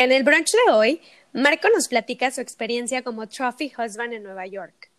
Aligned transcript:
En 0.00 0.12
el 0.12 0.22
brunch 0.22 0.52
de 0.52 0.72
hoy, 0.72 1.02
Marco 1.34 1.68
nos 1.68 1.86
platica 1.86 2.30
su 2.30 2.40
experiencia 2.40 3.02
como 3.02 3.28
trophy 3.28 3.70
husband 3.76 4.14
en 4.14 4.22
Nueva 4.22 4.46
York. 4.46 4.90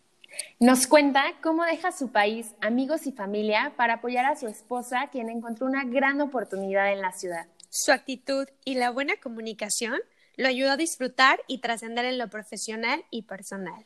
Nos 0.60 0.86
cuenta 0.86 1.24
cómo 1.42 1.64
deja 1.64 1.90
su 1.90 2.12
país, 2.12 2.54
amigos 2.60 3.08
y 3.08 3.10
familia 3.10 3.72
para 3.76 3.94
apoyar 3.94 4.26
a 4.26 4.36
su 4.36 4.46
esposa, 4.46 5.08
quien 5.10 5.28
encontró 5.28 5.66
una 5.66 5.82
gran 5.82 6.20
oportunidad 6.20 6.92
en 6.92 7.00
la 7.00 7.10
ciudad. 7.10 7.48
Su 7.68 7.90
actitud 7.90 8.46
y 8.64 8.76
la 8.76 8.90
buena 8.90 9.14
comunicación 9.20 9.98
lo 10.36 10.46
ayudó 10.46 10.70
a 10.70 10.76
disfrutar 10.76 11.40
y 11.48 11.58
trascender 11.58 12.04
en 12.04 12.18
lo 12.18 12.28
profesional 12.28 13.04
y 13.10 13.22
personal. 13.22 13.84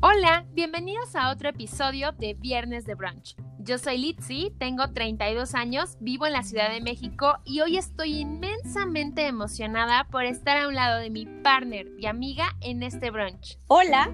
Hola, 0.00 0.46
bienvenidos 0.50 1.14
a 1.14 1.30
otro 1.30 1.50
episodio 1.50 2.10
de 2.10 2.34
Viernes 2.34 2.86
de 2.86 2.96
Brunch. 2.96 3.36
Yo 3.64 3.78
soy 3.78 3.96
Litzy, 3.96 4.52
tengo 4.58 4.90
32 4.90 5.54
años, 5.54 5.96
vivo 5.98 6.26
en 6.26 6.34
la 6.34 6.42
Ciudad 6.42 6.70
de 6.70 6.82
México 6.82 7.38
y 7.46 7.62
hoy 7.62 7.78
estoy 7.78 8.18
inmensamente 8.18 9.26
emocionada 9.26 10.04
por 10.10 10.26
estar 10.26 10.58
a 10.58 10.68
un 10.68 10.74
lado 10.74 11.00
de 11.00 11.08
mi 11.08 11.24
partner 11.24 11.86
y 11.98 12.04
amiga 12.04 12.44
en 12.60 12.82
este 12.82 13.10
brunch. 13.10 13.56
Hola, 13.68 14.12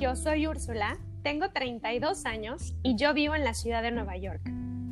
yo 0.00 0.16
soy 0.16 0.48
Úrsula, 0.48 0.98
tengo 1.22 1.50
32 1.50 2.26
años 2.26 2.74
y 2.82 2.96
yo 2.96 3.14
vivo 3.14 3.36
en 3.36 3.44
la 3.44 3.54
ciudad 3.54 3.84
de 3.84 3.92
Nueva 3.92 4.16
York. 4.16 4.42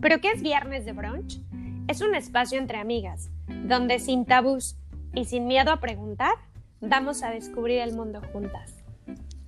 ¿Pero 0.00 0.20
qué 0.20 0.30
es 0.30 0.41
Viernes 0.41 0.84
de 0.84 0.92
Brunch? 0.92 1.41
Es 1.88 2.00
un 2.00 2.14
espacio 2.14 2.59
entre 2.59 2.78
amigas, 2.78 3.30
donde 3.48 3.98
sin 3.98 4.25
tabús 4.25 4.77
y 5.14 5.25
sin 5.25 5.48
miedo 5.48 5.73
a 5.73 5.80
preguntar, 5.80 6.34
vamos 6.80 7.25
a 7.25 7.30
descubrir 7.30 7.80
el 7.80 7.97
mundo 7.97 8.23
juntas. 8.33 8.84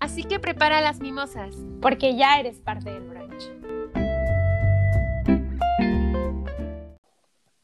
Así 0.00 0.24
que 0.24 0.40
prepara 0.40 0.80
las 0.80 0.98
mimosas. 0.98 1.54
Porque 1.80 2.16
ya 2.16 2.40
eres 2.40 2.58
parte 2.58 2.90
del 2.90 3.08
brunch. 3.08 3.77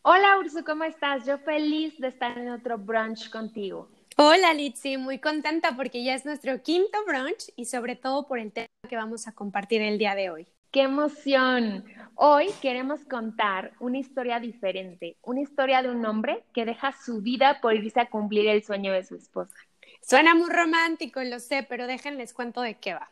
Hola 0.06 0.36
Ursu, 0.38 0.62
¿cómo 0.64 0.84
estás? 0.84 1.24
Yo 1.24 1.38
feliz 1.38 1.98
de 1.98 2.08
estar 2.08 2.36
en 2.36 2.50
otro 2.50 2.76
brunch 2.76 3.30
contigo. 3.30 3.88
Hola 4.18 4.52
Litzy, 4.52 4.98
muy 4.98 5.18
contenta 5.18 5.74
porque 5.76 6.04
ya 6.04 6.14
es 6.14 6.26
nuestro 6.26 6.60
quinto 6.62 6.98
brunch 7.06 7.50
y 7.56 7.64
sobre 7.64 7.96
todo 7.96 8.26
por 8.26 8.38
el 8.38 8.52
tema 8.52 8.68
que 8.86 8.96
vamos 8.96 9.26
a 9.26 9.32
compartir 9.32 9.80
el 9.80 9.96
día 9.96 10.14
de 10.14 10.28
hoy. 10.28 10.46
¡Qué 10.70 10.82
emoción! 10.82 11.86
Hoy 12.16 12.48
queremos 12.60 13.02
contar 13.06 13.72
una 13.80 13.96
historia 13.96 14.40
diferente, 14.40 15.16
una 15.22 15.40
historia 15.40 15.80
de 15.80 15.88
un 15.88 16.04
hombre 16.04 16.44
que 16.52 16.66
deja 16.66 16.92
su 16.92 17.22
vida 17.22 17.62
por 17.62 17.74
irse 17.74 18.00
a 18.00 18.10
cumplir 18.10 18.46
el 18.48 18.62
sueño 18.62 18.92
de 18.92 19.04
su 19.04 19.14
esposa. 19.14 19.56
Suena 20.02 20.34
muy 20.34 20.50
romántico, 20.50 21.22
lo 21.22 21.40
sé, 21.40 21.62
pero 21.66 21.86
déjenles 21.86 22.34
cuento 22.34 22.60
de 22.60 22.74
qué 22.74 22.92
va. 22.92 23.08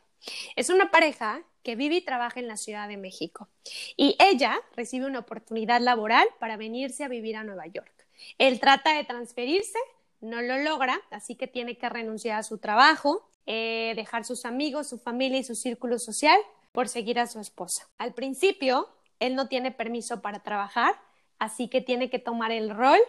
Es 0.57 0.69
una 0.69 0.91
pareja 0.91 1.43
que 1.63 1.77
vive 1.77 1.97
y 1.97 2.05
trabaja 2.05 2.41
en 2.41 2.49
la 2.49 2.57
Ciudad 2.57 2.89
de 2.89 2.97
México. 2.97 3.49
Y 3.97 4.17
ella 4.19 4.61
recibe 4.77 5.07
una 5.07 5.21
oportunidad 5.21 5.81
laboral 5.81 6.27
para 6.39 6.57
venirse 6.57 7.05
a 7.05 7.09
vivir 7.09 7.37
a 7.37 7.45
Nueva 7.45 7.67
York. 7.67 7.93
Él 8.39 8.61
trata 8.61 8.95
de 8.95 9.05
transferirse, 9.05 9.79
no 10.21 10.43
lo 10.43 10.59
logra, 10.59 11.01
así 11.11 11.35
que 11.35 11.47
tiene 11.47 11.79
que 11.79 11.89
renunciar 11.89 12.39
a 12.39 12.43
su 12.43 12.59
trabajo, 12.59 13.29
eh, 13.47 13.93
dejar 13.97 14.25
sus 14.25 14.45
amigos, 14.45 14.89
su 14.89 14.99
familia 14.99 15.39
y 15.39 15.45
su 15.45 15.55
círculo 15.55 15.99
social 15.99 16.39
por 16.73 16.89
seguir 16.89 17.19
a 17.19 17.27
su 17.27 17.41
esposa. 17.41 17.89
Al 17.99 18.15
principio, 18.15 18.89
él 19.21 19.35
no 19.35 19.49
tiene 19.49 19.73
permiso 19.73 20.23
para 20.23 20.43
trabajar, 20.43 20.95
así 21.39 21.69
que 21.69 21.81
tiene 21.81 22.11
que 22.11 22.19
tomar 22.19 22.53
el 22.53 22.71
rol 22.71 23.01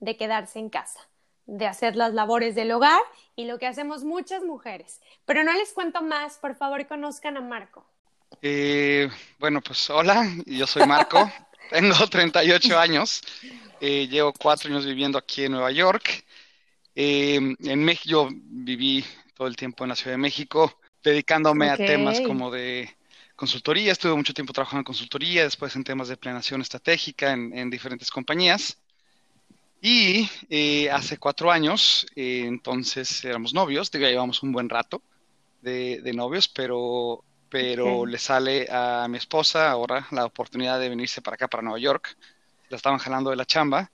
de 0.00 0.16
quedarse 0.16 0.58
en 0.58 0.68
casa 0.68 1.08
de 1.48 1.66
hacer 1.66 1.96
las 1.96 2.12
labores 2.12 2.54
del 2.54 2.70
hogar 2.70 3.00
y 3.34 3.46
lo 3.46 3.58
que 3.58 3.66
hacemos 3.66 4.04
muchas 4.04 4.44
mujeres. 4.44 5.00
Pero 5.24 5.42
no 5.42 5.52
les 5.54 5.72
cuento 5.72 6.02
más, 6.02 6.36
por 6.36 6.54
favor 6.54 6.86
conozcan 6.86 7.38
a 7.38 7.40
Marco. 7.40 7.86
Eh, 8.40 9.08
bueno, 9.38 9.60
pues 9.60 9.90
hola, 9.90 10.32
yo 10.46 10.66
soy 10.66 10.86
Marco, 10.86 11.30
tengo 11.70 11.94
38 12.06 12.78
años, 12.78 13.22
eh, 13.80 14.06
llevo 14.06 14.32
cuatro 14.32 14.70
años 14.70 14.86
viviendo 14.86 15.18
aquí 15.18 15.44
en 15.44 15.52
Nueva 15.52 15.72
York. 15.72 16.24
Eh, 16.94 17.36
en 17.36 17.84
México 17.84 18.08
yo 18.08 18.28
viví 18.30 19.04
todo 19.34 19.48
el 19.48 19.56
tiempo 19.56 19.84
en 19.84 19.90
la 19.90 19.96
Ciudad 19.96 20.12
de 20.12 20.18
México, 20.18 20.78
dedicándome 21.02 21.70
a 21.70 21.76
temas 21.76 22.20
como 22.20 22.50
de 22.50 22.96
consultoría, 23.34 23.92
estuve 23.92 24.14
mucho 24.14 24.34
tiempo 24.34 24.52
trabajando 24.52 24.80
en 24.80 24.84
consultoría, 24.84 25.44
después 25.44 25.74
en 25.76 25.84
temas 25.84 26.08
de 26.08 26.16
planeación 26.16 26.60
estratégica 26.60 27.32
en, 27.32 27.70
diferentes 27.70 28.10
compañías. 28.10 28.78
Y 29.80 30.28
hace 30.88 31.18
cuatro 31.18 31.52
años, 31.52 32.04
entonces 32.16 33.24
éramos 33.24 33.54
novios, 33.54 33.92
digo, 33.92 34.06
llevamos 34.06 34.42
un 34.42 34.50
buen 34.50 34.68
rato 34.68 35.00
de, 35.62 36.00
de 36.02 36.12
novios, 36.12 36.48
pero 36.48 37.22
pero 37.48 38.04
le 38.06 38.18
sale 38.18 38.68
a 38.70 39.06
mi 39.08 39.18
esposa 39.18 39.70
ahora 39.70 40.06
la 40.10 40.24
oportunidad 40.24 40.78
de 40.78 40.88
venirse 40.88 41.22
para 41.22 41.34
acá, 41.34 41.48
para 41.48 41.62
Nueva 41.62 41.78
York. 41.78 42.16
La 42.68 42.76
estaban 42.76 42.98
jalando 42.98 43.30
de 43.30 43.36
la 43.36 43.46
chamba. 43.46 43.90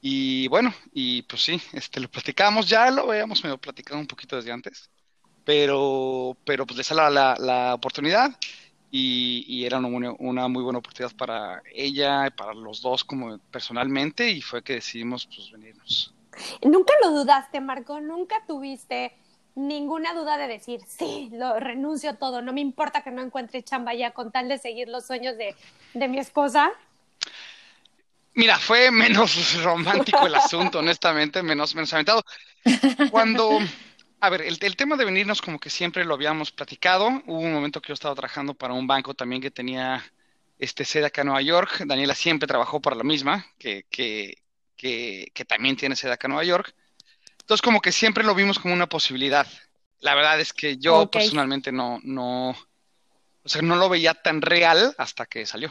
Y 0.00 0.46
bueno, 0.48 0.72
y 0.92 1.22
pues 1.22 1.42
sí, 1.42 1.60
este, 1.72 2.00
lo 2.00 2.08
platicamos, 2.08 2.68
ya 2.68 2.90
lo 2.90 3.10
habíamos 3.10 3.42
medio 3.42 3.58
platicado 3.58 3.98
un 3.98 4.06
poquito 4.06 4.36
desde 4.36 4.52
antes, 4.52 4.90
pero, 5.44 6.36
pero 6.44 6.66
pues 6.66 6.76
le 6.76 6.84
sale 6.84 7.10
la, 7.12 7.34
la 7.38 7.74
oportunidad 7.74 8.30
y, 8.90 9.64
era 9.64 9.78
una, 9.78 10.12
una, 10.18 10.48
muy 10.48 10.62
buena 10.62 10.78
oportunidad 10.78 11.14
para 11.16 11.62
ella, 11.74 12.26
y 12.26 12.30
para 12.30 12.54
los 12.54 12.80
dos 12.82 13.04
como 13.04 13.38
personalmente, 13.50 14.30
y 14.30 14.40
fue 14.40 14.62
que 14.62 14.74
decidimos 14.74 15.26
pues 15.26 15.50
venirnos. 15.50 16.14
¿Nunca 16.62 16.94
lo 17.02 17.10
dudaste, 17.10 17.60
Marco? 17.60 18.00
¿Nunca 18.00 18.44
tuviste 18.46 19.16
ninguna 19.56 20.12
duda 20.12 20.36
de 20.36 20.46
decir, 20.46 20.80
sí, 20.86 21.30
lo 21.32 21.58
renuncio 21.58 22.14
todo, 22.16 22.42
no 22.42 22.52
me 22.52 22.60
importa 22.60 23.02
que 23.02 23.10
no 23.10 23.22
encuentre 23.22 23.64
chamba 23.64 23.94
ya 23.94 24.12
con 24.12 24.30
tal 24.30 24.48
de 24.48 24.58
seguir 24.58 24.88
los 24.88 25.06
sueños 25.06 25.34
de, 25.36 25.56
mi 26.08 26.18
esposa? 26.18 26.70
Mira, 28.34 28.58
fue 28.58 28.90
menos 28.90 29.62
romántico 29.64 30.26
el 30.26 30.34
asunto, 30.34 30.78
honestamente, 30.78 31.42
menos, 31.42 31.74
menos 31.74 31.92
aventado. 31.94 32.22
Cuando, 33.10 33.58
a 34.20 34.28
ver, 34.28 34.42
el, 34.42 34.58
el, 34.60 34.76
tema 34.76 34.96
de 34.96 35.06
venirnos 35.06 35.40
como 35.40 35.58
que 35.58 35.70
siempre 35.70 36.04
lo 36.04 36.14
habíamos 36.14 36.52
platicado. 36.52 37.08
Hubo 37.26 37.38
un 37.38 37.54
momento 37.54 37.80
que 37.80 37.88
yo 37.88 37.94
estaba 37.94 38.14
trabajando 38.14 38.52
para 38.52 38.74
un 38.74 38.86
banco 38.86 39.14
también 39.14 39.40
que 39.40 39.50
tenía 39.50 40.04
este 40.58 40.84
sede 40.84 41.06
acá 41.06 41.22
en 41.22 41.28
Nueva 41.28 41.40
York. 41.40 41.84
Daniela 41.86 42.14
siempre 42.14 42.46
trabajó 42.46 42.80
para 42.80 42.94
la 42.94 43.04
misma, 43.04 43.46
que, 43.58 43.86
que, 43.88 44.42
que, 44.76 45.30
que 45.32 45.44
también 45.46 45.76
tiene 45.76 45.96
sede 45.96 46.12
acá 46.12 46.26
en 46.26 46.32
Nueva 46.32 46.44
York. 46.44 46.74
Entonces, 47.46 47.62
como 47.62 47.80
que 47.80 47.92
siempre 47.92 48.24
lo 48.24 48.34
vimos 48.34 48.58
como 48.58 48.74
una 48.74 48.88
posibilidad. 48.88 49.46
La 50.00 50.16
verdad 50.16 50.40
es 50.40 50.52
que 50.52 50.78
yo 50.78 51.08
personalmente 51.08 51.70
no, 51.70 52.00
no, 52.02 52.50
o 52.50 53.48
sea, 53.48 53.62
no 53.62 53.76
lo 53.76 53.88
veía 53.88 54.14
tan 54.14 54.42
real 54.42 54.96
hasta 54.98 55.26
que 55.26 55.46
salió. 55.46 55.70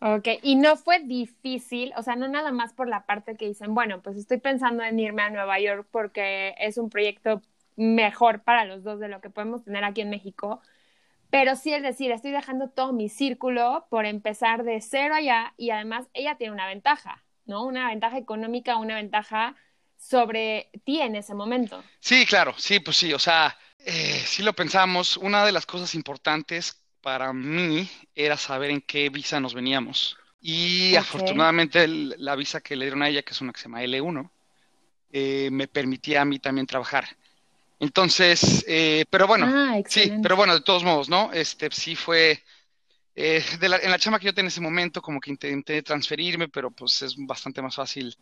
Ok, 0.00 0.28
y 0.44 0.54
no 0.54 0.76
fue 0.76 1.00
difícil, 1.00 1.92
o 1.96 2.04
sea, 2.04 2.14
no 2.14 2.28
nada 2.28 2.52
más 2.52 2.72
por 2.72 2.88
la 2.88 3.04
parte 3.04 3.34
que 3.34 3.48
dicen, 3.48 3.74
bueno, 3.74 4.00
pues 4.00 4.16
estoy 4.16 4.38
pensando 4.38 4.84
en 4.84 4.96
irme 5.00 5.22
a 5.22 5.30
Nueva 5.30 5.58
York 5.58 5.88
porque 5.90 6.54
es 6.56 6.78
un 6.78 6.88
proyecto 6.88 7.42
mejor 7.74 8.44
para 8.44 8.64
los 8.64 8.84
dos 8.84 9.00
de 9.00 9.08
lo 9.08 9.20
que 9.20 9.28
podemos 9.28 9.64
tener 9.64 9.82
aquí 9.82 10.02
en 10.02 10.10
México, 10.10 10.60
pero 11.30 11.56
sí 11.56 11.74
es 11.74 11.82
decir, 11.82 12.12
estoy 12.12 12.30
dejando 12.30 12.70
todo 12.70 12.92
mi 12.92 13.08
círculo 13.08 13.88
por 13.90 14.06
empezar 14.06 14.62
de 14.62 14.80
cero 14.80 15.16
allá 15.16 15.52
y 15.56 15.70
además 15.70 16.06
ella 16.14 16.36
tiene 16.36 16.52
una 16.52 16.68
ventaja, 16.68 17.24
¿no? 17.44 17.64
Una 17.64 17.88
ventaja 17.88 18.18
económica, 18.18 18.76
una 18.76 18.94
ventaja 18.94 19.56
sobre 19.98 20.70
ti 20.84 21.00
en 21.00 21.16
ese 21.16 21.34
momento. 21.34 21.82
Sí, 22.00 22.24
claro, 22.24 22.54
sí, 22.56 22.80
pues 22.80 22.96
sí, 22.96 23.12
o 23.12 23.18
sea, 23.18 23.58
eh, 23.80 24.22
si 24.24 24.42
lo 24.42 24.52
pensamos, 24.52 25.16
una 25.16 25.44
de 25.44 25.52
las 25.52 25.66
cosas 25.66 25.94
importantes 25.94 26.80
para 27.00 27.32
mí 27.32 27.88
era 28.14 28.36
saber 28.36 28.70
en 28.70 28.80
qué 28.80 29.10
visa 29.10 29.40
nos 29.40 29.54
veníamos. 29.54 30.16
Y 30.40 30.94
afortunadamente 30.94 31.88
la 31.88 32.36
visa 32.36 32.60
que 32.60 32.76
le 32.76 32.84
dieron 32.84 33.02
a 33.02 33.08
ella, 33.08 33.22
que 33.22 33.32
es 33.32 33.40
una 33.40 33.52
que 33.52 33.58
se 33.58 33.64
llama 33.64 33.82
L1, 33.82 34.30
eh, 35.10 35.48
me 35.50 35.66
permitía 35.66 36.22
a 36.22 36.24
mí 36.24 36.38
también 36.38 36.66
trabajar. 36.66 37.04
Entonces, 37.80 38.64
eh, 38.68 39.04
pero 39.10 39.26
bueno, 39.26 39.46
ah, 39.48 39.80
sí, 39.86 40.12
pero 40.22 40.36
bueno, 40.36 40.54
de 40.54 40.60
todos 40.60 40.84
modos, 40.84 41.08
¿no? 41.08 41.32
Este 41.32 41.68
sí 41.72 41.96
fue, 41.96 42.42
en 43.14 43.90
la 43.90 43.98
chama 43.98 44.18
que 44.18 44.26
yo 44.26 44.34
tenía 44.34 44.46
en 44.46 44.52
ese 44.52 44.60
momento, 44.60 45.02
como 45.02 45.20
que 45.20 45.30
intenté 45.30 45.82
transferirme, 45.82 46.48
pero 46.48 46.70
pues 46.70 47.02
es 47.02 47.14
bastante 47.16 47.62
más 47.62 47.74
fácil 47.74 48.16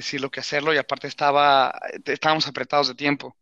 decirlo 0.00 0.30
que 0.30 0.40
hacerlo 0.40 0.74
y 0.74 0.78
aparte 0.78 1.06
estaba, 1.06 1.72
estábamos 2.04 2.46
apretados 2.46 2.88
de 2.88 2.94
tiempo. 2.94 3.36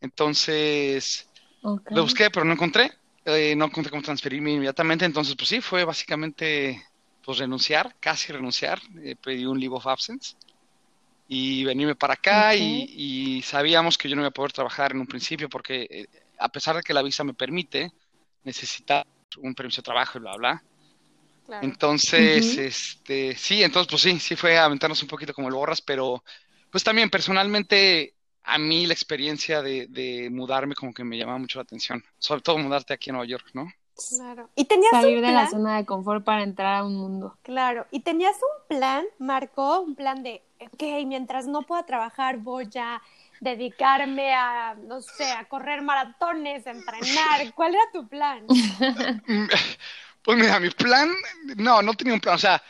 Entonces, 0.00 1.28
lo 1.62 2.02
busqué, 2.02 2.30
pero 2.30 2.44
no 2.44 2.52
encontré. 2.52 2.92
Eh, 3.24 3.54
no 3.56 3.66
encontré 3.66 3.90
cómo 3.90 4.02
transferirme 4.02 4.52
inmediatamente. 4.52 5.04
Entonces, 5.04 5.34
pues 5.34 5.48
sí, 5.48 5.60
fue 5.60 5.84
básicamente 5.84 6.82
pues 7.24 7.38
renunciar, 7.38 7.94
casi 8.00 8.32
renunciar. 8.32 8.80
Eh, 9.02 9.16
pedí 9.22 9.44
un 9.44 9.60
leave 9.60 9.74
of 9.74 9.86
absence 9.86 10.36
y 11.28 11.62
venirme 11.64 11.94
para 11.94 12.14
acá 12.14 12.54
y, 12.54 13.42
sabíamos 13.42 13.98
que 13.98 14.08
yo 14.08 14.16
no 14.16 14.22
iba 14.22 14.28
a 14.28 14.32
poder 14.32 14.52
trabajar 14.52 14.92
en 14.92 15.00
un 15.00 15.06
principio 15.06 15.48
porque 15.48 15.86
eh, 15.90 16.06
a 16.38 16.48
pesar 16.48 16.76
de 16.76 16.82
que 16.82 16.94
la 16.94 17.02
visa 17.02 17.22
me 17.22 17.34
permite, 17.34 17.92
necesita 18.44 19.04
un 19.36 19.54
permiso 19.54 19.82
de 19.82 19.84
trabajo 19.84 20.16
y 20.16 20.20
bla, 20.22 20.36
bla. 20.36 20.64
Entonces, 21.62 22.58
este, 22.58 23.34
sí, 23.36 23.62
entonces, 23.62 23.88
pues 23.90 24.02
sí, 24.02 24.18
sí 24.18 24.36
fue 24.36 24.58
aventarnos 24.58 25.02
un 25.02 25.08
poquito 25.08 25.32
como 25.32 25.48
el 25.48 25.54
borras, 25.54 25.80
pero 25.80 26.22
pues 26.70 26.84
también 26.84 27.10
personalmente 27.10 28.14
a 28.42 28.58
mí 28.58 28.86
la 28.86 28.94
experiencia 28.94 29.62
de, 29.62 29.86
de 29.88 30.28
mudarme 30.30 30.74
como 30.74 30.92
que 30.92 31.04
me 31.04 31.16
llamaba 31.16 31.38
mucho 31.38 31.58
la 31.58 31.62
atención, 31.62 32.02
sobre 32.18 32.42
todo 32.42 32.58
mudarte 32.58 32.94
aquí 32.94 33.10
a 33.10 33.14
Nueva 33.14 33.26
York, 33.26 33.46
¿no? 33.54 33.70
Claro. 34.16 34.48
Y 34.54 34.64
tenías 34.66 34.90
Salir 34.92 35.18
un 35.18 35.24
de 35.24 35.32
la 35.32 35.48
zona 35.48 35.76
de 35.76 35.84
confort 35.84 36.24
para 36.24 36.42
entrar 36.42 36.76
a 36.76 36.84
un 36.84 36.96
mundo. 36.96 37.36
Claro. 37.42 37.86
Y 37.90 38.00
tenías 38.00 38.36
un 38.36 38.76
plan, 38.76 39.04
Marco, 39.18 39.80
un 39.80 39.96
plan 39.96 40.22
de, 40.22 40.42
ok, 40.60 40.82
mientras 41.06 41.46
no 41.46 41.62
pueda 41.62 41.84
trabajar 41.84 42.38
voy 42.38 42.68
a 42.76 43.02
dedicarme 43.40 44.34
a, 44.34 44.74
no 44.74 45.00
sé, 45.00 45.30
a 45.32 45.48
correr 45.48 45.82
maratones, 45.82 46.66
a 46.66 46.70
entrenar. 46.70 47.52
¿Cuál 47.54 47.74
era 47.74 47.84
tu 47.92 48.06
plan? 48.08 48.46
Pues 50.28 50.38
mira, 50.38 50.60
mi 50.60 50.68
plan, 50.70 51.10
no, 51.56 51.80
no 51.82 51.94
tenía 51.94 52.12
un 52.14 52.20
plan, 52.20 52.34
o 52.34 52.38
sea, 52.38 52.62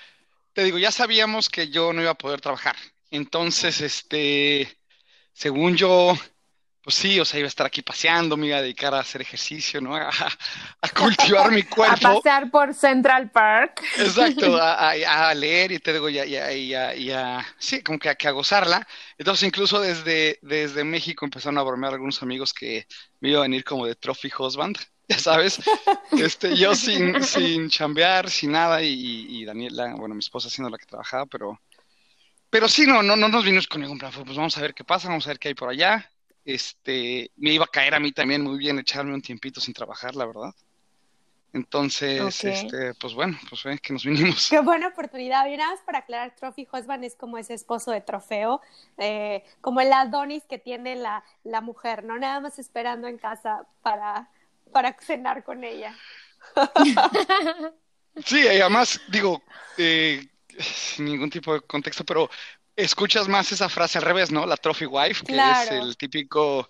te 0.53 0.65
digo, 0.65 0.79
ya 0.79 0.93
sabíamos 0.93 1.49
que 1.49 1.69
yo 1.71 1.93
no 1.93 2.03
iba 2.03 2.13
a 2.13 2.19
poder 2.19 2.41
trabajar. 2.41 2.77
Entonces, 3.11 3.81
este, 3.83 4.79
según 5.33 5.77
yo, 5.77 6.15
pues 6.83 6.97
sí, 6.97 7.21
o 7.21 7.25
sea, 7.27 7.41
iba 7.41 7.47
a 7.47 7.51
estar 7.51 7.67
aquí 7.67 7.83
paseando, 7.83 8.37
me 8.37 8.49
iba 8.49 8.59
a 8.59 8.63
dedicar 8.63 8.95
a 8.95 9.01
hacer 9.01 9.23
ejercicio, 9.23 9.81
¿no? 9.81 9.97
A, 9.99 10.11
a 10.83 10.89
cultivar 10.91 11.53
mi 11.53 11.65
A 11.87 11.97
cuerpo. 11.97 12.01
pasear 12.01 12.51
por 12.51 12.75
Central 12.75 13.31
Park. 13.31 13.83
Exacto, 13.95 14.57
a, 14.61 14.93
a- 14.93 15.29
a 15.31 15.35
leer 15.35 15.73
y 15.73 15.79
te 15.81 15.93
digo, 15.93 16.09
y 16.09 16.19
a, 16.19 16.23
a- 16.23 16.91
a- 16.91 17.39
a- 17.41 17.47
sí, 17.59 17.83
como 17.83 17.99
que 17.99 18.09
a, 18.11 18.15
que 18.15 18.29
a 18.29 18.31
gozarla. 18.31 18.87
Entonces, 19.17 19.47
incluso 19.49 19.81
desde, 19.81 20.39
desde 20.43 20.85
México 20.85 21.25
empezaron 21.25 21.59
a 21.59 21.63
bromear 21.63 21.95
algunos 21.95 22.23
amigos 22.23 22.55
que 22.55 22.87
me 23.21 23.31
iba 23.31 23.41
a 23.41 23.43
venir 23.43 23.65
como 23.65 23.87
de 23.87 23.97
Trophy 23.97 24.31
Husband, 24.39 24.77
ya 25.11 25.19
sabes, 25.19 25.61
este, 26.13 26.55
yo 26.57 26.75
sin, 26.75 27.23
sin 27.25 27.71
chambear, 27.71 28.29
sin 28.29 28.53
nada, 28.53 28.83
y, 28.83 29.27
y 29.29 29.45
Daniela, 29.45 29.95
bueno, 29.95 30.15
mi 30.15 30.21
esposa 30.21 30.51
siendo 30.51 30.71
la 30.71 30.79
que 30.79 30.87
trabajaba, 30.87 31.25
pero, 31.27 31.59
pero 32.51 32.69
sí, 32.69 32.87
no, 32.87 33.03
no, 33.03 33.17
no 33.17 33.29
nos 33.29 33.45
vinimos 33.45 33.67
con 33.67 33.81
ningún 33.81 33.99
plan, 33.99 34.13
pues 34.13 34.37
vamos 34.37 34.57
a 34.59 34.61
ver 34.61 34.75
qué 34.75 34.85
pasa, 34.85 35.09
vamos 35.09 35.27
a 35.27 35.31
ver 35.31 35.39
qué 35.39 35.49
hay 35.49 35.55
por 35.55 35.71
allá. 35.71 36.11
Este, 36.45 37.31
me 37.37 37.53
iba 37.53 37.65
a 37.65 37.69
caer 37.69 37.95
a 37.95 38.01
mí 38.01 38.13
también 38.13 38.43
muy 38.43 38.59
bien 38.59 38.79
echarme 38.79 39.13
un 39.13 39.21
tiempito 39.21 39.61
sin 39.61 39.75
trabajar, 39.75 40.15
la 40.17 40.25
verdad. 40.25 40.55
Entonces, 41.53 42.45
este, 42.45 42.95
pues 42.95 43.15
bueno, 43.15 43.39
pues 43.49 43.63
fue 43.63 43.79
que 43.79 43.93
nos 43.93 44.05
vinimos. 44.05 44.49
Qué 44.49 44.61
buena 44.61 44.89
oportunidad. 44.89 45.47
Y 45.47 45.57
nada 45.57 45.73
más 45.73 45.81
para 45.81 45.99
aclarar, 45.99 46.35
Trophy 46.37 46.69
Husband 46.71 47.05
es 47.05 47.17
como 47.17 47.39
ese 47.39 47.55
esposo 47.55 47.91
de 47.91 48.01
trofeo, 48.01 48.61
eh, 48.99 49.45
como 49.61 49.81
el 49.81 49.93
Adonis 49.93 50.45
que 50.45 50.59
tiene 50.59 50.95
la, 50.97 51.25
la 51.45 51.61
mujer, 51.61 52.05
¿no? 52.05 52.19
Nada 52.19 52.41
más 52.41 52.59
esperando 52.59 53.09
en 53.09 53.17
casa 53.17 53.67
para, 53.83 54.29
para 54.73 54.97
cenar 55.01 55.45
con 55.45 55.65
ella. 55.65 55.95
Sí, 58.25 58.41
y 58.41 58.61
además, 58.61 59.01
digo, 59.09 59.43
eh, 59.77 60.27
sin 60.59 61.05
ningún 61.05 61.31
tipo 61.31 61.55
de 61.55 61.61
contexto, 61.61 62.05
pero 62.05 62.29
escuchas 62.75 63.29
más 63.29 63.53
esa 63.53 63.69
frase 63.69 63.99
al 63.99 64.05
revés, 64.05 64.33
¿no? 64.33 64.45
La 64.45 64.57
trophy 64.57 64.87
wife, 64.87 65.25
que 65.25 65.37
es 65.37 65.71
el 65.71 65.97
típico, 65.97 66.69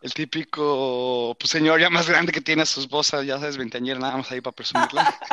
el 0.00 0.14
típico 0.14 1.36
pues, 1.38 1.50
señor 1.50 1.80
ya 1.80 1.90
más 1.90 2.08
grande 2.08 2.32
que 2.32 2.40
tiene 2.40 2.62
a 2.62 2.66
su 2.66 2.80
esposa, 2.80 3.22
ya 3.22 3.38
sabes, 3.38 3.56
veinteañera, 3.56 3.98
nada 3.98 4.16
más 4.16 4.30
ahí 4.30 4.40
para 4.40 4.54
presumirla. 4.54 5.18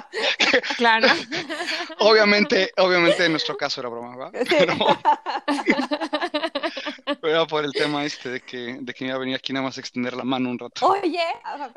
Claro. 0.78 1.08
Obviamente, 2.00 2.72
obviamente 2.78 3.26
en 3.26 3.32
nuestro 3.32 3.58
caso 3.58 3.82
era 3.82 3.90
broma, 3.90 4.16
¿verdad? 4.16 4.46
Pero 4.48 4.74
era 7.24 7.46
por 7.46 7.66
el 7.66 7.74
tema 7.74 8.06
este 8.06 8.30
de 8.30 8.42
que, 8.42 8.78
de 8.80 8.94
que 8.94 9.04
me 9.04 9.10
iba 9.10 9.18
a 9.18 9.20
venir 9.20 9.36
aquí 9.36 9.52
nada 9.52 9.66
más 9.66 9.78
a 9.78 9.82
extender 9.82 10.16
la 10.16 10.24
mano 10.24 10.50
un 10.50 10.60
rato. 10.60 10.88
Oye, 10.88 11.20